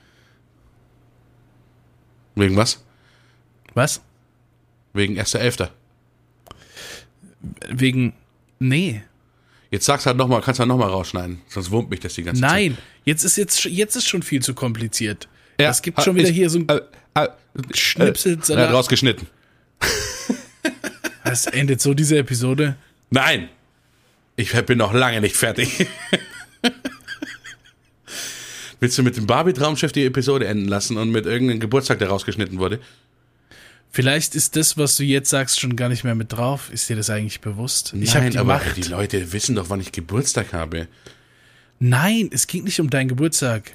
[2.35, 2.83] Wegen was?
[3.73, 4.01] Was?
[4.93, 5.69] Wegen 1.11.
[7.69, 8.13] Wegen.
[8.59, 9.01] Nee.
[9.71, 12.51] Jetzt sag's halt nochmal, kannst halt nochmal rausschneiden, sonst wurmt mich das die ganze Zeit.
[12.51, 12.77] Nein.
[13.05, 15.27] Jetzt ist jetzt, jetzt ist schon viel zu kompliziert.
[15.59, 16.81] Ja, es gibt schon wieder ist- hier so ein Äh,
[17.15, 17.27] äh,
[17.73, 18.37] Schnipsel.
[18.49, 19.27] äh, hat rausgeschnitten.
[21.23, 22.75] Es endet so diese Episode.
[23.09, 23.47] Nein!
[24.35, 25.87] Ich bin noch lange nicht fertig.
[28.79, 32.57] Willst du mit dem Barbie-Traumschiff die Episode enden lassen und mit irgendeinem Geburtstag, der rausgeschnitten
[32.57, 32.79] wurde?
[33.93, 36.69] Vielleicht ist das, was du jetzt sagst, schon gar nicht mehr mit drauf.
[36.71, 37.93] Ist dir das eigentlich bewusst?
[37.99, 38.77] ich habe Nein, die aber Macht.
[38.77, 40.87] die Leute wissen doch, wann ich Geburtstag habe.
[41.79, 43.71] Nein, es ging nicht um deinen Geburtstag.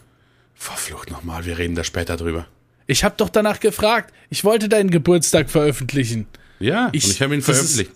[0.54, 2.46] Verflucht nochmal, wir reden da später drüber.
[2.86, 4.14] Ich habe doch danach gefragt.
[4.30, 6.26] Ich wollte deinen Geburtstag veröffentlichen.
[6.60, 7.90] Ja, Ich- und ich habe ihn das ist- veröffentlicht.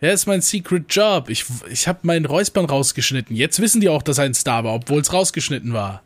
[0.00, 1.28] Ja, ist mein Secret Job.
[1.28, 3.36] Ich, ich habe meinen Räuspern rausgeschnitten.
[3.36, 6.02] Jetzt wissen die auch, dass er ein Star war, obwohl es rausgeschnitten war.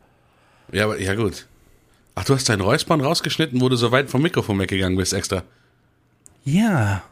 [0.72, 1.46] Ja, aber ja gut.
[2.14, 5.42] Ach, du hast deinen Räuspern rausgeschnitten, wo du so weit vom Mikrofon weggegangen bist extra.
[6.44, 7.02] Ja.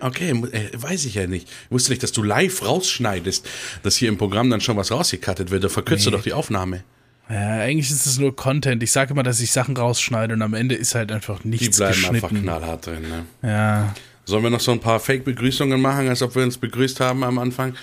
[0.00, 1.46] Okay, äh, weiß ich ja nicht.
[1.66, 3.46] Ich wusste nicht, dass du live rausschneidest,
[3.82, 5.64] dass hier im Programm dann schon was rausgekattet wird.
[5.64, 6.16] Da verkürzt du Nee.
[6.16, 6.84] doch die Aufnahme.
[7.28, 8.82] Ja, eigentlich ist es nur Content.
[8.82, 11.76] Ich sage immer, dass ich Sachen rausschneide und am Ende ist halt einfach Die nichts
[11.76, 12.14] bleiben geschnitten.
[12.16, 13.02] einfach knallhart drin.
[13.02, 13.26] Ne?
[13.48, 13.94] Ja.
[14.24, 17.38] Sollen wir noch so ein paar Fake-Begrüßungen machen, als ob wir uns begrüßt haben am
[17.38, 17.74] Anfang?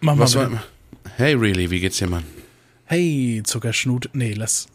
[0.00, 0.52] Mach mal Was bitte.
[0.52, 0.62] war,
[1.16, 2.24] hey, really, wie geht's dir, Mann?
[2.84, 4.10] Hey, Zuckerschnut.
[4.12, 4.66] Nee, lass.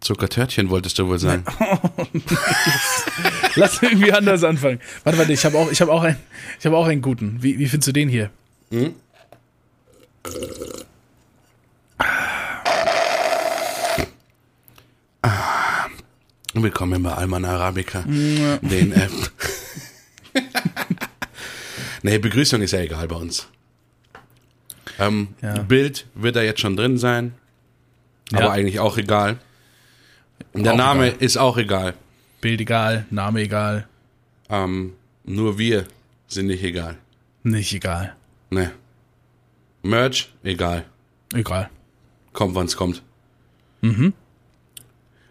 [0.00, 1.44] Zuckertörtchen wolltest du wohl sagen.
[3.56, 4.80] Lass irgendwie anders anfangen.
[5.04, 6.16] Warte, warte, ich habe auch, ich habe auch einen,
[6.60, 7.38] ich habe auch einen guten.
[7.42, 8.30] Wie, wie findest du den hier?
[16.54, 18.02] Willkommen bei Alman Arabica.
[18.02, 19.08] Den, äh,
[22.02, 23.46] nee, Begrüßung ist ja egal bei uns.
[24.98, 25.58] Ähm, Ja.
[25.58, 27.34] Bild wird da jetzt schon drin sein,
[28.32, 28.50] aber Ja.
[28.50, 29.38] eigentlich auch egal.
[30.54, 31.22] Der Auch Name egal.
[31.22, 31.94] ist auch egal.
[32.40, 33.86] Bild egal, Name egal,
[34.48, 35.86] Ähm, nur wir
[36.28, 36.96] sind nicht egal.
[37.42, 38.14] nicht egal.
[38.50, 38.70] Ne.
[39.82, 40.84] Merch, egal.
[41.34, 41.68] Egal.
[42.32, 43.02] Kommt, wann's kommt.
[43.82, 44.12] Mhm.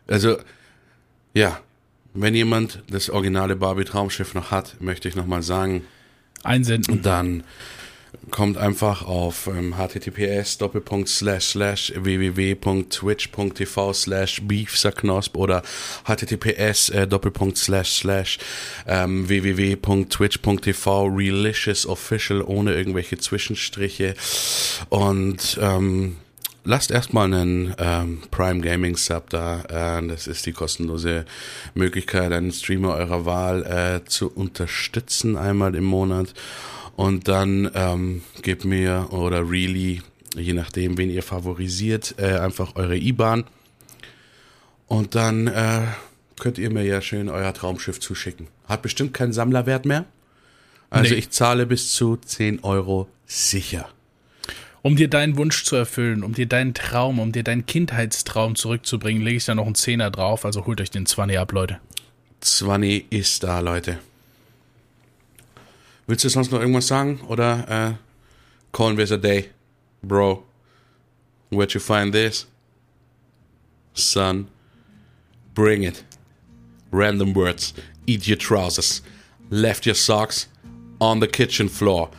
[0.08, 0.38] Also,
[1.34, 1.60] ja,
[2.14, 5.84] wenn jemand das originale Barbie Traumschiff noch hat, möchte ich nochmal sagen,
[6.43, 7.01] Einsenden.
[7.01, 7.43] dann
[8.32, 10.58] kommt einfach auf ähm, https
[11.95, 15.64] www.twitch.tv slash beefserknosp oder
[16.05, 17.08] https äh,
[18.88, 24.16] ähm, www.twitch.tv relicious ohne irgendwelche Zwischenstriche
[24.89, 26.18] und ähm,
[26.68, 29.62] lasst erstmal einen ähm, Prime Gaming Sub da.
[29.99, 31.26] Äh, das ist die kostenlose
[31.74, 36.34] Möglichkeit, einen Streamer eurer Wahl äh, zu unterstützen einmal im Monat.
[36.98, 40.02] Und dann ähm, gebt mir oder really,
[40.36, 43.43] je nachdem, wen ihr favorisiert, äh, einfach eure IBAN.
[44.88, 45.84] Und dann äh,
[46.39, 48.48] könnt ihr mir ja schön euer Traumschiff zuschicken.
[48.68, 50.06] Hat bestimmt keinen Sammlerwert mehr.
[50.89, 51.20] Also nee.
[51.20, 53.88] ich zahle bis zu 10 Euro sicher.
[54.82, 59.22] Um dir deinen Wunsch zu erfüllen, um dir deinen Traum, um dir deinen Kindheitstraum zurückzubringen,
[59.22, 60.45] lege ich da noch einen Zehner drauf.
[60.45, 61.78] Also holt euch den Zwanni ab, Leute.
[62.39, 64.00] Zwanni ist da, Leute.
[66.08, 67.20] Willst du sonst noch irgendwas sagen?
[67.28, 67.99] Oder äh, er
[68.72, 69.49] callen wir es a day?
[70.01, 70.43] Bro,
[71.49, 72.47] where'd you find this?
[73.93, 74.47] Son,
[75.53, 76.05] bring it.
[76.91, 77.74] Random words.
[78.05, 79.01] Eat your trousers.
[79.49, 80.47] Left your socks
[81.01, 82.10] on the kitchen floor.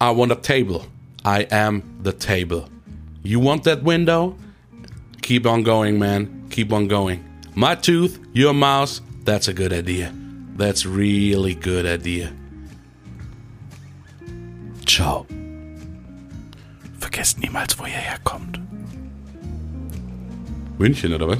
[0.00, 0.86] I want a table.
[1.24, 2.68] I am the table.
[3.22, 4.34] You want that window?
[5.22, 6.46] Keep on going, man.
[6.50, 7.24] Keep on going.
[7.54, 9.00] My tooth, your mouse.
[9.24, 10.12] That's a good idea.
[10.56, 12.32] That's really good idea.
[14.86, 15.26] Ciao.
[16.98, 18.60] Vergesst niemals, wo ihr herkommt.
[20.78, 21.38] München, oder was?